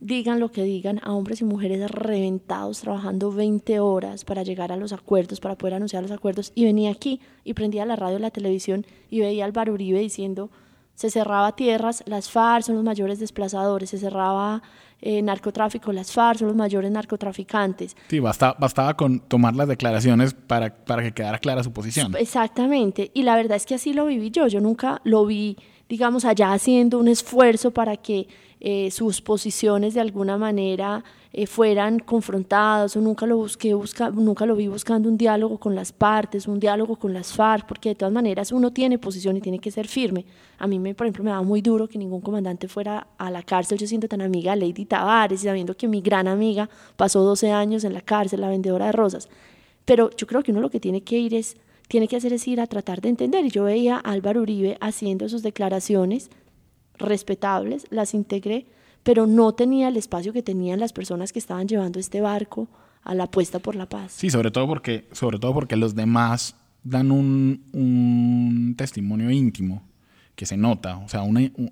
digan 0.00 0.40
lo 0.40 0.50
que 0.50 0.62
digan, 0.62 0.98
a 1.02 1.12
hombres 1.12 1.42
y 1.42 1.44
mujeres 1.44 1.90
reventados 1.90 2.80
trabajando 2.80 3.30
20 3.30 3.80
horas 3.80 4.24
para 4.24 4.42
llegar 4.42 4.72
a 4.72 4.76
los 4.76 4.92
acuerdos, 4.92 5.40
para 5.40 5.56
poder 5.56 5.74
anunciar 5.74 6.02
los 6.02 6.10
acuerdos, 6.10 6.52
y 6.54 6.64
venía 6.64 6.90
aquí 6.90 7.20
y 7.44 7.54
prendía 7.54 7.84
la 7.84 7.96
radio 7.96 8.18
y 8.18 8.20
la 8.22 8.30
televisión 8.30 8.86
y 9.10 9.20
veía 9.20 9.44
al 9.44 9.70
Uribe 9.70 10.00
diciendo, 10.00 10.50
se 10.94 11.10
cerraba 11.10 11.54
tierras, 11.56 12.02
las 12.06 12.30
FARC 12.30 12.64
son 12.64 12.76
los 12.76 12.84
mayores 12.84 13.18
desplazadores, 13.18 13.90
se 13.90 13.98
cerraba 13.98 14.62
eh, 15.00 15.22
narcotráfico, 15.22 15.92
las 15.92 16.12
FARC 16.12 16.40
son 16.40 16.48
los 16.48 16.56
mayores 16.56 16.90
narcotraficantes. 16.90 17.96
Sí, 18.08 18.20
bastaba 18.20 18.94
con 18.96 19.20
tomar 19.20 19.54
las 19.54 19.68
declaraciones 19.68 20.34
para, 20.34 20.74
para 20.84 21.02
que 21.02 21.12
quedara 21.12 21.38
clara 21.38 21.62
su 21.62 21.72
posición. 21.72 22.14
Exactamente, 22.18 23.10
y 23.14 23.22
la 23.22 23.36
verdad 23.36 23.56
es 23.56 23.66
que 23.66 23.74
así 23.74 23.92
lo 23.92 24.06
viví 24.06 24.30
yo, 24.30 24.46
yo 24.46 24.60
nunca 24.60 25.00
lo 25.04 25.26
vi, 25.26 25.56
digamos, 25.88 26.24
allá 26.24 26.52
haciendo 26.52 26.98
un 26.98 27.08
esfuerzo 27.08 27.70
para 27.70 27.96
que 27.96 28.28
eh, 28.62 28.90
sus 28.90 29.22
posiciones 29.22 29.94
de 29.94 30.00
alguna 30.00 30.36
manera 30.36 31.02
eh, 31.32 31.46
fueran 31.46 31.98
confrontadas 31.98 32.94
o 32.94 33.00
nunca 33.00 33.24
lo 33.24 33.38
busqué 33.38 33.74
nunca 34.12 34.44
lo 34.44 34.54
vi 34.54 34.68
buscando 34.68 35.08
un 35.08 35.16
diálogo 35.16 35.56
con 35.56 35.74
las 35.74 35.92
partes 35.92 36.46
un 36.46 36.60
diálogo 36.60 36.96
con 36.96 37.14
las 37.14 37.32
FARC 37.32 37.66
porque 37.66 37.88
de 37.88 37.94
todas 37.94 38.12
maneras 38.12 38.52
uno 38.52 38.70
tiene 38.70 38.98
posición 38.98 39.38
y 39.38 39.40
tiene 39.40 39.60
que 39.60 39.70
ser 39.70 39.88
firme. 39.88 40.26
A 40.58 40.66
mí 40.66 40.78
me 40.78 40.94
por 40.94 41.06
ejemplo 41.06 41.24
me 41.24 41.30
daba 41.30 41.42
muy 41.42 41.62
duro 41.62 41.88
que 41.88 41.96
ningún 41.96 42.20
comandante 42.20 42.68
fuera 42.68 43.06
a 43.16 43.30
la 43.30 43.42
cárcel. 43.42 43.78
Yo 43.78 43.86
siento 43.86 44.08
tan 44.08 44.20
amiga 44.20 44.54
de 44.54 44.60
Lady 44.60 44.84
Tavares 44.84 45.40
sabiendo 45.40 45.74
que 45.74 45.88
mi 45.88 46.02
gran 46.02 46.28
amiga 46.28 46.68
pasó 46.96 47.22
12 47.22 47.52
años 47.52 47.84
en 47.84 47.94
la 47.94 48.02
cárcel 48.02 48.42
la 48.42 48.48
vendedora 48.50 48.86
de 48.86 48.92
rosas. 48.92 49.30
Pero 49.86 50.10
yo 50.16 50.26
creo 50.26 50.42
que 50.42 50.52
uno 50.52 50.60
lo 50.60 50.68
que 50.68 50.80
tiene 50.80 51.00
que 51.00 51.18
ir 51.18 51.34
es 51.34 51.56
tiene 51.88 52.08
que 52.08 52.16
hacer 52.16 52.32
es 52.32 52.46
ir 52.46 52.60
a 52.60 52.66
tratar 52.66 53.00
de 53.00 53.08
entender. 53.08 53.44
Y 53.46 53.50
yo 53.50 53.64
veía 53.64 53.96
a 53.96 54.10
Álvaro 54.10 54.42
Uribe 54.42 54.76
haciendo 54.80 55.28
sus 55.28 55.42
declaraciones 55.42 56.30
respetables, 57.00 57.86
las 57.90 58.14
integré, 58.14 58.66
pero 59.02 59.26
no 59.26 59.52
tenía 59.52 59.88
el 59.88 59.96
espacio 59.96 60.32
que 60.32 60.42
tenían 60.42 60.80
las 60.80 60.92
personas 60.92 61.32
que 61.32 61.38
estaban 61.38 61.66
llevando 61.66 61.98
este 61.98 62.20
barco 62.20 62.68
a 63.02 63.14
la 63.14 63.24
apuesta 63.24 63.58
por 63.58 63.74
la 63.74 63.88
paz. 63.88 64.12
Sí, 64.12 64.30
sobre 64.30 64.50
todo 64.50 64.66
porque, 64.66 65.08
sobre 65.12 65.38
todo 65.38 65.54
porque 65.54 65.76
los 65.76 65.94
demás 65.94 66.54
dan 66.84 67.10
un, 67.10 68.74
testimonio 68.76 69.30
íntimo 69.30 69.82
que 70.34 70.46
se 70.46 70.56
nota, 70.56 70.96
o 70.98 71.08
sea, 71.08 71.22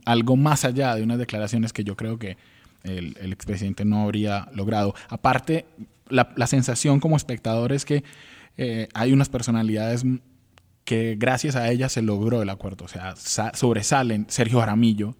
algo 0.04 0.36
más 0.36 0.64
allá 0.64 0.94
de 0.94 1.02
unas 1.02 1.18
declaraciones 1.18 1.72
que 1.72 1.84
yo 1.84 1.96
creo 1.96 2.18
que 2.18 2.36
el, 2.82 3.32
expresidente 3.32 3.84
no 3.84 4.02
habría 4.02 4.48
logrado. 4.54 4.94
Aparte, 5.08 5.66
la, 6.08 6.46
sensación 6.46 7.00
como 7.00 7.16
espectador 7.16 7.72
es 7.72 7.84
que 7.84 8.04
eh, 8.56 8.88
hay 8.92 9.12
unas 9.12 9.28
personalidades 9.28 10.04
que 10.88 11.16
gracias 11.18 11.54
a 11.54 11.70
ella 11.70 11.90
se 11.90 12.00
logró 12.00 12.40
el 12.40 12.48
acuerdo. 12.48 12.86
O 12.86 12.88
sea, 12.88 13.14
sobresalen 13.52 14.24
Sergio 14.30 14.60
Jaramillo. 14.60 15.16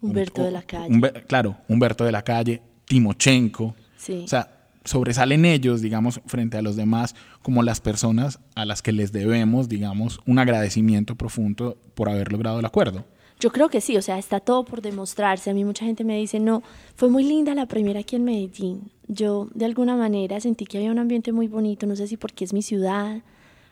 Humberto 0.00 0.42
de 0.42 0.50
la 0.50 0.62
Calle. 0.62 1.12
claro, 1.26 1.58
Humberto 1.68 2.06
de 2.06 2.12
la 2.12 2.22
Calle, 2.22 2.62
Timochenko. 2.86 3.74
Sí. 3.98 4.22
O 4.24 4.28
sea, 4.28 4.48
sobresalen 4.82 5.44
ellos, 5.44 5.82
digamos, 5.82 6.22
frente 6.24 6.56
a 6.56 6.62
los 6.62 6.76
demás, 6.76 7.14
como 7.42 7.62
las 7.62 7.82
personas 7.82 8.38
a 8.54 8.64
las 8.64 8.80
que 8.80 8.92
les 8.92 9.12
debemos, 9.12 9.68
digamos, 9.68 10.20
un 10.24 10.38
agradecimiento 10.38 11.16
profundo 11.16 11.76
por 11.94 12.08
haber 12.08 12.32
logrado 12.32 12.60
el 12.60 12.64
acuerdo. 12.64 13.04
Yo 13.40 13.52
creo 13.52 13.68
que 13.68 13.82
sí, 13.82 13.98
o 13.98 14.02
sea, 14.02 14.16
está 14.16 14.40
todo 14.40 14.64
por 14.64 14.80
demostrarse. 14.80 15.50
A 15.50 15.54
mí 15.54 15.66
mucha 15.66 15.84
gente 15.84 16.02
me 16.02 16.16
dice, 16.16 16.40
no, 16.40 16.62
fue 16.96 17.10
muy 17.10 17.24
linda 17.24 17.54
la 17.54 17.66
primera 17.66 18.00
aquí 18.00 18.16
en 18.16 18.24
Medellín. 18.24 18.90
Yo 19.06 19.50
de 19.52 19.66
alguna 19.66 19.96
manera 19.96 20.40
sentí 20.40 20.64
que 20.64 20.78
había 20.78 20.90
un 20.90 20.98
ambiente 20.98 21.30
muy 21.30 21.46
bonito, 21.46 21.86
no 21.86 21.94
sé 21.94 22.06
si 22.06 22.16
porque 22.16 22.46
es 22.46 22.54
mi 22.54 22.62
ciudad, 22.62 23.20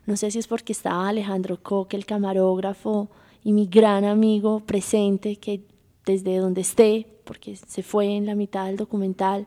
no 0.07 0.17
sé 0.17 0.31
si 0.31 0.39
es 0.39 0.49
porque 0.49 0.73
estaba 0.73 1.09
Alejandro 1.09 1.63
Coque, 1.63 1.97
el 1.97 2.07
camarógrafo, 2.07 3.11
y 3.45 3.53
mi 3.53 3.67
gran 3.67 4.05
amigo 4.05 4.61
presente, 4.61 5.37
que 5.37 5.63
desde 6.05 6.39
donde 6.39 6.61
esté, 6.61 7.07
porque 7.25 7.57
se 7.57 7.83
fue 7.83 8.17
en 8.17 8.27
la 8.27 8.35
mitad 8.35 8.67
del 8.67 8.77
documental, 8.77 9.47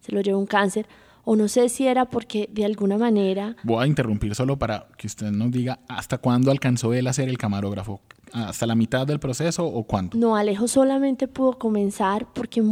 se 0.00 0.12
lo 0.12 0.20
llevó 0.20 0.38
un 0.38 0.46
cáncer, 0.46 0.86
o 1.24 1.36
no 1.36 1.48
sé 1.48 1.68
si 1.68 1.86
era 1.86 2.04
porque 2.04 2.48
de 2.52 2.64
alguna 2.64 2.98
manera... 2.98 3.56
Voy 3.62 3.82
a 3.82 3.86
interrumpir 3.86 4.34
solo 4.34 4.58
para 4.58 4.88
que 4.98 5.06
usted 5.06 5.30
nos 5.30 5.50
diga 5.50 5.80
hasta 5.88 6.18
cuándo 6.18 6.50
alcanzó 6.50 6.92
él 6.92 7.06
a 7.06 7.12
ser 7.12 7.28
el 7.28 7.38
camarógrafo, 7.38 8.00
hasta 8.32 8.66
la 8.66 8.74
mitad 8.74 9.06
del 9.06 9.20
proceso 9.20 9.64
o 9.64 9.84
cuánto. 9.84 10.18
No, 10.18 10.36
Alejo 10.36 10.68
solamente 10.68 11.28
pudo 11.28 11.58
comenzar 11.58 12.26
porque 12.34 12.62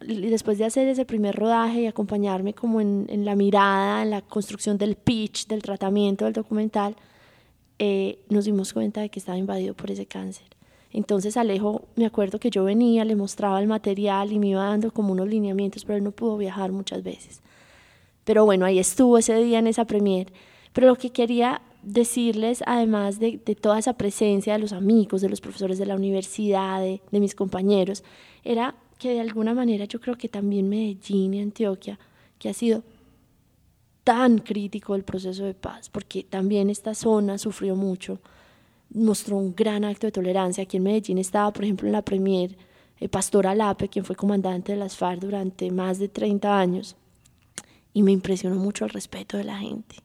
después 0.00 0.58
de 0.58 0.64
hacer 0.64 0.88
ese 0.88 1.04
primer 1.04 1.34
rodaje 1.34 1.82
y 1.82 1.86
acompañarme 1.86 2.54
como 2.54 2.80
en, 2.80 3.24
la 3.24 3.34
mirada, 3.34 4.02
en 4.02 4.10
la 4.10 4.22
construcción 4.22 4.78
del 4.78 4.96
pitch, 4.96 5.46
del 5.46 5.62
tratamiento 5.62 6.24
del 6.24 6.34
documental, 6.34 6.96
eh, 7.78 8.18
nos 8.28 8.44
dimos 8.44 8.72
cuenta 8.72 9.00
de 9.00 9.08
que 9.08 9.18
estaba 9.18 9.38
invadido 9.38 9.74
por 9.74 9.90
ese 9.90 10.06
cáncer. 10.06 10.46
Entonces 10.92 11.36
Alejo, 11.36 11.82
me 11.96 12.06
acuerdo 12.06 12.40
que 12.40 12.50
yo 12.50 12.64
venía, 12.64 13.04
le 13.04 13.14
mostraba 13.14 13.60
el 13.60 13.66
material 13.66 14.32
y 14.32 14.38
me 14.38 14.48
iba 14.48 14.64
dando 14.64 14.92
como 14.92 15.12
unos 15.12 15.28
lineamientos, 15.28 15.84
pero 15.84 15.98
él 15.98 16.04
no 16.04 16.12
pudo 16.12 16.36
viajar 16.38 16.72
muchas 16.72 17.02
veces. 17.02 17.40
Pero 18.24 18.44
bueno, 18.44 18.64
ahí 18.64 18.78
estuvo 18.78 19.18
ese 19.18 19.34
día 19.36 19.58
en 19.58 19.66
esa 19.66 19.84
premier. 19.84 20.32
Pero 20.72 20.86
lo 20.86 20.96
que 20.96 21.10
quería 21.10 21.62
decirles, 21.82 22.62
además 22.66 23.18
de, 23.18 23.38
toda 23.60 23.78
esa 23.78 23.94
presencia 23.94 24.54
de 24.54 24.58
los 24.58 24.72
amigos, 24.72 25.20
de 25.20 25.28
los 25.28 25.40
profesores 25.40 25.78
de 25.78 25.86
la 25.86 25.96
universidad, 25.96 26.80
de 26.80 27.20
mis 27.20 27.34
compañeros, 27.34 28.02
era 28.44 28.74
que 28.98 29.10
de 29.10 29.20
alguna 29.20 29.54
manera 29.54 29.84
yo 29.84 30.00
creo 30.00 30.16
que 30.16 30.28
también 30.28 30.68
Medellín 30.68 31.34
y 31.34 31.40
Antioquia, 31.40 31.98
que 32.38 32.48
ha 32.48 32.54
sido 32.54 32.82
tan 34.04 34.38
crítico 34.38 34.94
el 34.94 35.04
proceso 35.04 35.44
de 35.44 35.54
paz, 35.54 35.88
porque 35.88 36.22
también 36.24 36.70
esta 36.70 36.94
zona 36.94 37.38
sufrió 37.38 37.76
mucho, 37.76 38.20
mostró 38.90 39.36
un 39.36 39.54
gran 39.54 39.84
acto 39.84 40.06
de 40.06 40.12
tolerancia. 40.12 40.64
Aquí 40.64 40.78
en 40.78 40.82
Medellín 40.82 41.18
estaba, 41.18 41.52
por 41.52 41.64
ejemplo, 41.64 41.86
en 41.86 41.92
la 41.92 42.02
premier 42.02 42.56
el 43.00 43.08
Pastor 43.08 43.46
Alape, 43.46 43.88
quien 43.88 44.04
fue 44.04 44.16
comandante 44.16 44.72
de 44.72 44.78
las 44.78 44.96
FARC 44.96 45.20
durante 45.20 45.70
más 45.70 45.98
de 45.98 46.08
30 46.08 46.58
años, 46.58 46.96
y 47.94 48.02
me 48.02 48.12
impresionó 48.12 48.56
mucho 48.56 48.84
el 48.84 48.90
respeto 48.90 49.36
de 49.36 49.44
la 49.44 49.58
gente. 49.58 49.96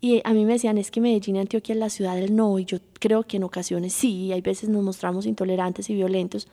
Y 0.00 0.20
a 0.24 0.32
mí 0.32 0.44
me 0.44 0.54
decían, 0.54 0.78
es 0.78 0.90
que 0.90 1.00
Medellín 1.00 1.36
y 1.36 1.40
Antioquia 1.40 1.74
es 1.74 1.78
la 1.78 1.90
ciudad 1.90 2.16
del 2.16 2.34
no, 2.34 2.58
y 2.58 2.64
yo 2.64 2.78
creo 3.00 3.24
que 3.24 3.38
en 3.38 3.44
ocasiones 3.44 3.92
sí, 3.92 4.32
hay 4.32 4.40
veces 4.40 4.68
nos 4.68 4.82
mostramos 4.82 5.26
intolerantes 5.26 5.90
y 5.90 5.94
violentos, 5.94 6.48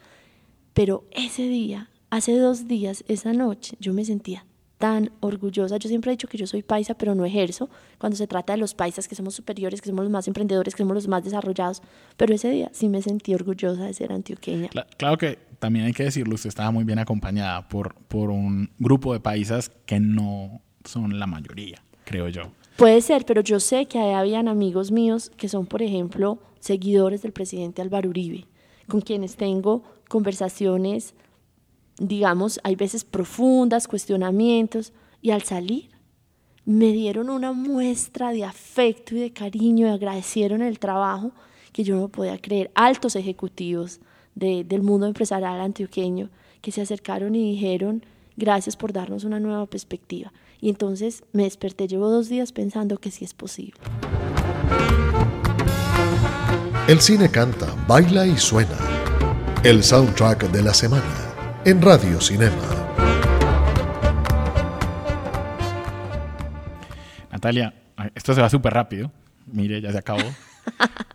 pero 0.79 1.03
ese 1.11 1.43
día, 1.43 1.89
hace 2.09 2.37
dos 2.37 2.69
días, 2.69 3.03
esa 3.09 3.33
noche, 3.33 3.75
yo 3.81 3.93
me 3.93 4.05
sentía 4.05 4.45
tan 4.77 5.11
orgullosa. 5.19 5.75
Yo 5.75 5.89
siempre 5.89 6.09
he 6.09 6.13
dicho 6.13 6.29
que 6.29 6.37
yo 6.37 6.47
soy 6.47 6.63
paisa, 6.63 6.93
pero 6.93 7.15
no 7.15 7.25
ejerzo. 7.25 7.69
Cuando 7.97 8.15
se 8.15 8.27
trata 8.27 8.53
de 8.53 8.59
los 8.59 8.75
paisas, 8.75 9.09
que 9.09 9.13
somos 9.13 9.35
superiores, 9.35 9.81
que 9.81 9.89
somos 9.89 10.05
los 10.05 10.09
más 10.09 10.29
emprendedores, 10.29 10.73
que 10.73 10.83
somos 10.83 10.95
los 10.95 11.09
más 11.09 11.21
desarrollados. 11.21 11.81
Pero 12.15 12.33
ese 12.33 12.49
día 12.49 12.69
sí 12.71 12.87
me 12.87 13.01
sentí 13.01 13.33
orgullosa 13.33 13.83
de 13.83 13.93
ser 13.93 14.13
antioqueña. 14.13 14.69
Claro 14.95 15.17
que 15.17 15.37
también 15.59 15.83
hay 15.83 15.91
que 15.91 16.03
decirlo, 16.03 16.35
usted 16.35 16.47
estaba 16.47 16.71
muy 16.71 16.85
bien 16.85 16.99
acompañada 16.99 17.67
por, 17.67 17.95
por 17.95 18.29
un 18.29 18.69
grupo 18.79 19.11
de 19.11 19.19
paisas 19.19 19.69
que 19.85 19.99
no 19.99 20.61
son 20.85 21.19
la 21.19 21.27
mayoría, 21.27 21.83
creo 22.05 22.29
yo. 22.29 22.53
Puede 22.77 23.01
ser, 23.01 23.25
pero 23.25 23.41
yo 23.41 23.59
sé 23.59 23.87
que 23.87 23.99
habían 23.99 24.47
amigos 24.47 24.91
míos 24.91 25.29
que 25.35 25.49
son, 25.49 25.65
por 25.65 25.81
ejemplo, 25.81 26.39
seguidores 26.61 27.21
del 27.21 27.33
presidente 27.33 27.81
Álvaro 27.81 28.07
Uribe, 28.07 28.45
con 28.87 29.01
quienes 29.01 29.35
tengo 29.35 29.83
conversaciones, 30.09 31.13
digamos, 31.97 32.59
hay 32.63 32.75
veces 32.75 33.05
profundas, 33.05 33.87
cuestionamientos, 33.87 34.91
y 35.21 35.31
al 35.31 35.43
salir 35.43 35.89
me 36.65 36.91
dieron 36.91 37.29
una 37.29 37.51
muestra 37.51 38.31
de 38.31 38.43
afecto 38.43 39.15
y 39.15 39.19
de 39.19 39.31
cariño 39.31 39.91
agradecieron 39.91 40.61
el 40.61 40.77
trabajo 40.77 41.31
que 41.71 41.83
yo 41.83 41.95
no 41.95 42.09
podía 42.09 42.37
creer. 42.37 42.69
Altos 42.75 43.15
ejecutivos 43.15 43.99
del 44.35 44.81
mundo 44.83 45.07
empresarial 45.07 45.59
antioqueño 45.61 46.29
que 46.61 46.71
se 46.71 46.81
acercaron 46.81 47.35
y 47.35 47.53
dijeron, 47.53 48.05
gracias 48.37 48.75
por 48.75 48.93
darnos 48.93 49.23
una 49.23 49.39
nueva 49.39 49.65
perspectiva. 49.65 50.31
Y 50.61 50.69
entonces 50.69 51.23
me 51.31 51.43
desperté, 51.43 51.87
llevo 51.87 52.09
dos 52.09 52.29
días 52.29 52.51
pensando 52.51 52.97
que 52.97 53.11
sí 53.11 53.25
es 53.25 53.33
posible. 53.33 53.79
El 56.87 56.99
cine 57.01 57.29
canta, 57.31 57.75
baila 57.87 58.27
y 58.27 58.37
suena 58.37 58.77
el 59.63 59.83
soundtrack 59.83 60.51
de 60.51 60.63
la 60.63 60.73
semana 60.73 61.61
en 61.65 61.81
Radio 61.81 62.21
Cinema. 62.21 62.55
Natalia, 67.29 67.73
esto 68.15 68.33
se 68.33 68.41
va 68.41 68.49
súper 68.49 68.73
rápido. 68.73 69.11
Mire, 69.51 69.81
ya 69.81 69.91
se 69.91 69.97
acabó. 69.97 70.23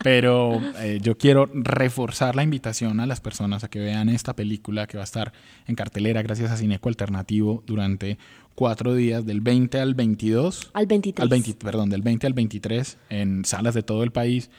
Pero 0.03 0.61
eh, 0.81 0.99
yo 1.01 1.17
quiero 1.17 1.49
reforzar 1.55 2.37
la 2.37 2.43
invitación 2.43 3.01
a 3.01 3.07
las 3.07 3.21
personas 3.21 3.65
a 3.65 3.69
que 3.69 3.79
vean 3.79 4.11
esta 4.11 4.37
película 4.37 4.87
que 4.87 4.99
va 4.99 5.05
a 5.05 5.05
estar 5.05 5.33
en 5.67 5.75
cartelera 5.75 6.21
gracias 6.23 6.51
a 6.51 6.59
Cineco 6.59 6.91
Alternativo 6.91 7.63
durante 7.67 8.19
cuatro 8.55 8.95
días, 8.95 9.25
del 9.25 9.41
20 9.41 9.81
al 9.81 9.95
22. 9.95 10.71
Al 10.75 10.87
23. 10.87 11.23
Al 11.23 11.29
20, 11.31 11.55
perdón, 11.65 11.89
del 11.89 12.03
20 12.03 12.27
al 12.27 12.35
23 12.35 12.99
en 13.09 13.45
salas 13.47 13.73
de 13.73 13.83
todo 13.83 14.03
el 14.03 14.13
país. 14.13 14.51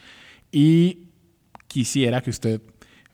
Y 0.52 1.06
quisiera 1.67 2.21
que 2.21 2.30
usted, 2.30 2.62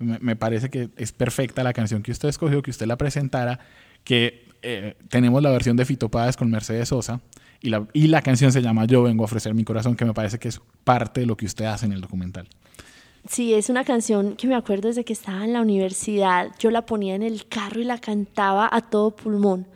me, 0.02 0.20
me 0.20 0.36
parece 0.36 0.70
que 0.70 0.90
es 0.98 1.12
perfecta 1.12 1.64
la 1.64 1.74
canción 1.74 2.04
que 2.04 2.12
usted 2.12 2.30
escogió, 2.30 2.62
que 2.62 2.72
usted 2.72 2.86
la 2.86 2.98
presentara, 2.98 3.60
que 4.04 4.46
eh, 4.62 4.96
tenemos 5.10 5.42
la 5.42 5.52
versión 5.52 5.76
de 5.78 5.86
Fito 5.86 6.10
Páez 6.10 6.38
con 6.38 6.50
Mercedes 6.50 6.90
Sosa 6.90 7.22
y 7.62 7.70
la, 7.70 7.88
y 7.94 8.08
la 8.08 8.22
canción 8.22 8.52
se 8.52 8.62
llama 8.62 8.86
Yo 8.86 9.04
vengo 9.04 9.24
a 9.24 9.26
ofrecer 9.26 9.54
mi 9.54 9.64
corazón, 9.64 9.96
que 9.96 10.06
me 10.06 10.14
parece 10.14 10.40
que 10.40 10.48
es 10.48 10.60
parte 10.84 11.22
de 11.22 11.26
lo 11.26 11.38
que 11.38 11.46
usted 11.46 11.66
hace 11.66 11.86
en 11.86 11.94
el 11.94 12.02
documental. 12.02 12.48
Sí, 13.30 13.54
es 13.54 13.70
una 13.70 13.84
canción 13.84 14.36
que 14.36 14.48
me 14.48 14.56
acuerdo 14.56 14.88
desde 14.88 15.06
que 15.06 15.14
estaba 15.14 15.46
en 15.46 15.54
la 15.54 15.62
universidad. 15.62 16.52
Yo 16.58 16.72
la 16.72 16.86
ponía 16.86 17.14
en 17.14 17.22
el 17.22 17.48
carro 17.48 17.80
y 17.80 17.84
la 17.84 18.00
cantaba 18.00 18.68
a 18.72 18.82
todo 18.82 19.16
pulmón. 19.16 19.68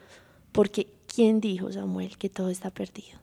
Porque, 0.51 0.87
¿quién 1.13 1.41
dijo, 1.41 1.71
Samuel, 1.71 2.17
que 2.17 2.29
todo 2.29 2.49
está 2.49 2.71
perdido? 2.71 3.19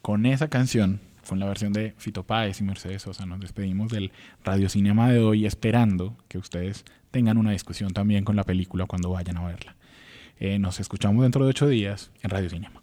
Con 0.00 0.24
esa 0.24 0.48
canción, 0.48 1.00
con 1.28 1.38
la 1.38 1.46
versión 1.46 1.72
de 1.72 1.94
Fito 1.98 2.24
Páez 2.24 2.60
y 2.60 2.64
Mercedes 2.64 3.02
Sosa, 3.02 3.26
nos 3.26 3.40
despedimos 3.40 3.92
del 3.92 4.10
Radio 4.44 4.68
Cinema 4.68 5.10
de 5.10 5.20
hoy, 5.20 5.44
esperando 5.44 6.16
que 6.26 6.38
ustedes 6.38 6.84
tengan 7.10 7.36
una 7.36 7.52
discusión 7.52 7.92
también 7.92 8.24
con 8.24 8.34
la 8.34 8.44
película 8.44 8.86
cuando 8.86 9.10
vayan 9.10 9.36
a 9.36 9.46
verla. 9.46 9.76
Eh, 10.40 10.58
nos 10.58 10.80
escuchamos 10.80 11.22
dentro 11.22 11.44
de 11.44 11.50
ocho 11.50 11.68
días 11.68 12.10
en 12.22 12.30
Radio 12.30 12.48
Cinema. 12.48 12.82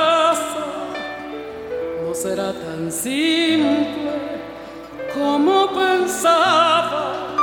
será 2.21 2.53
tan 2.53 2.91
simple 2.91 4.11
como 5.11 5.67
pensaba, 5.73 7.35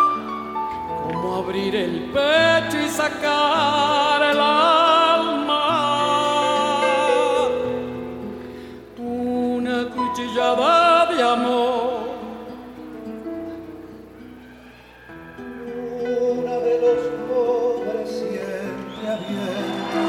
como 1.03 1.37
abrir 1.43 1.75
el 1.75 2.12
pecho 2.12 2.79
y 2.87 2.88
sacar 2.88 4.23
el 4.23 4.38
alma. 4.38 5.64
Una 8.99 9.88
cuchillada 9.97 11.07
de 11.12 11.23
amor. 11.25 12.09
Una 15.38 16.55
de 16.67 16.75
los 16.85 17.01
pobres 17.29 18.09
siempre 18.09 19.09
abierta. 19.17 20.05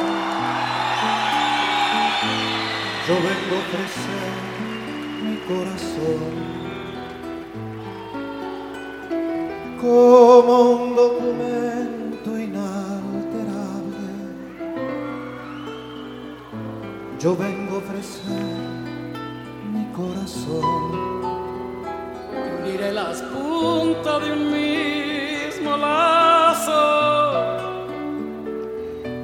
Yo 3.08 3.16
vengo 3.16 3.56
ofrecer 3.64 4.59
mi 5.22 5.36
corazón 5.48 6.70
como 9.82 10.72
un 10.72 10.96
documento 10.96 12.38
inalterable. 12.38 14.08
Yo 17.20 17.36
vengo 17.36 17.76
a 17.76 17.78
ofrecer 17.80 18.46
mi 19.74 19.86
corazón. 19.92 21.20
Uniré 22.62 22.92
las 22.94 23.22
puntas 23.22 24.22
de 24.24 24.34
un 24.34 24.52
mismo 24.52 25.78
lazo 25.78 26.82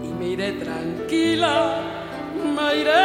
y 0.04 0.08
me 0.20 0.30
iré 0.30 0.54
tranquila, 0.54 1.82
me 2.56 2.78
iré 2.82 3.05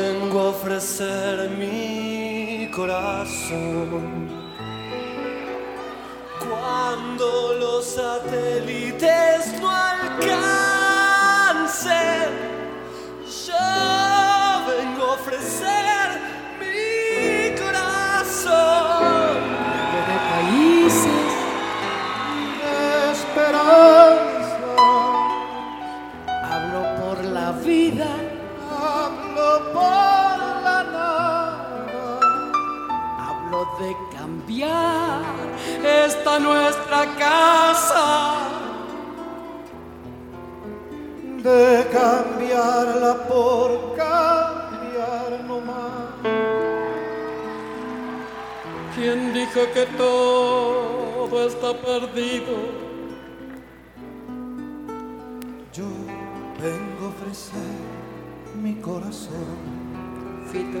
vengo 0.00 0.40
a 0.40 0.48
ofrecer 0.48 1.50
mi 1.50 2.70
corazón. 2.70 4.28
Cuando 6.38 7.54
los 7.54 7.84
satélites 7.84 9.60
no 9.60 9.68
alcancen, 9.70 10.30
yo 13.46 13.66
vengo 14.70 15.02
a 15.04 15.12
ofrecer 15.20 15.89
nuestra 36.38 37.04
casa 37.16 38.36
De 41.42 41.86
cambiarla 41.90 43.14
por 43.26 43.96
cambiar 43.96 45.44
nomás. 45.48 46.10
¿Quién 48.94 49.32
dijo 49.32 49.60
que 49.72 49.86
todo 49.96 51.46
está 51.46 51.72
perdido? 51.80 52.54
Yo 55.72 55.84
vengo 56.60 57.06
a 57.06 57.08
ofrecer 57.08 57.72
mi 58.62 58.74
corazón. 58.74 59.56
Fito, 60.52 60.80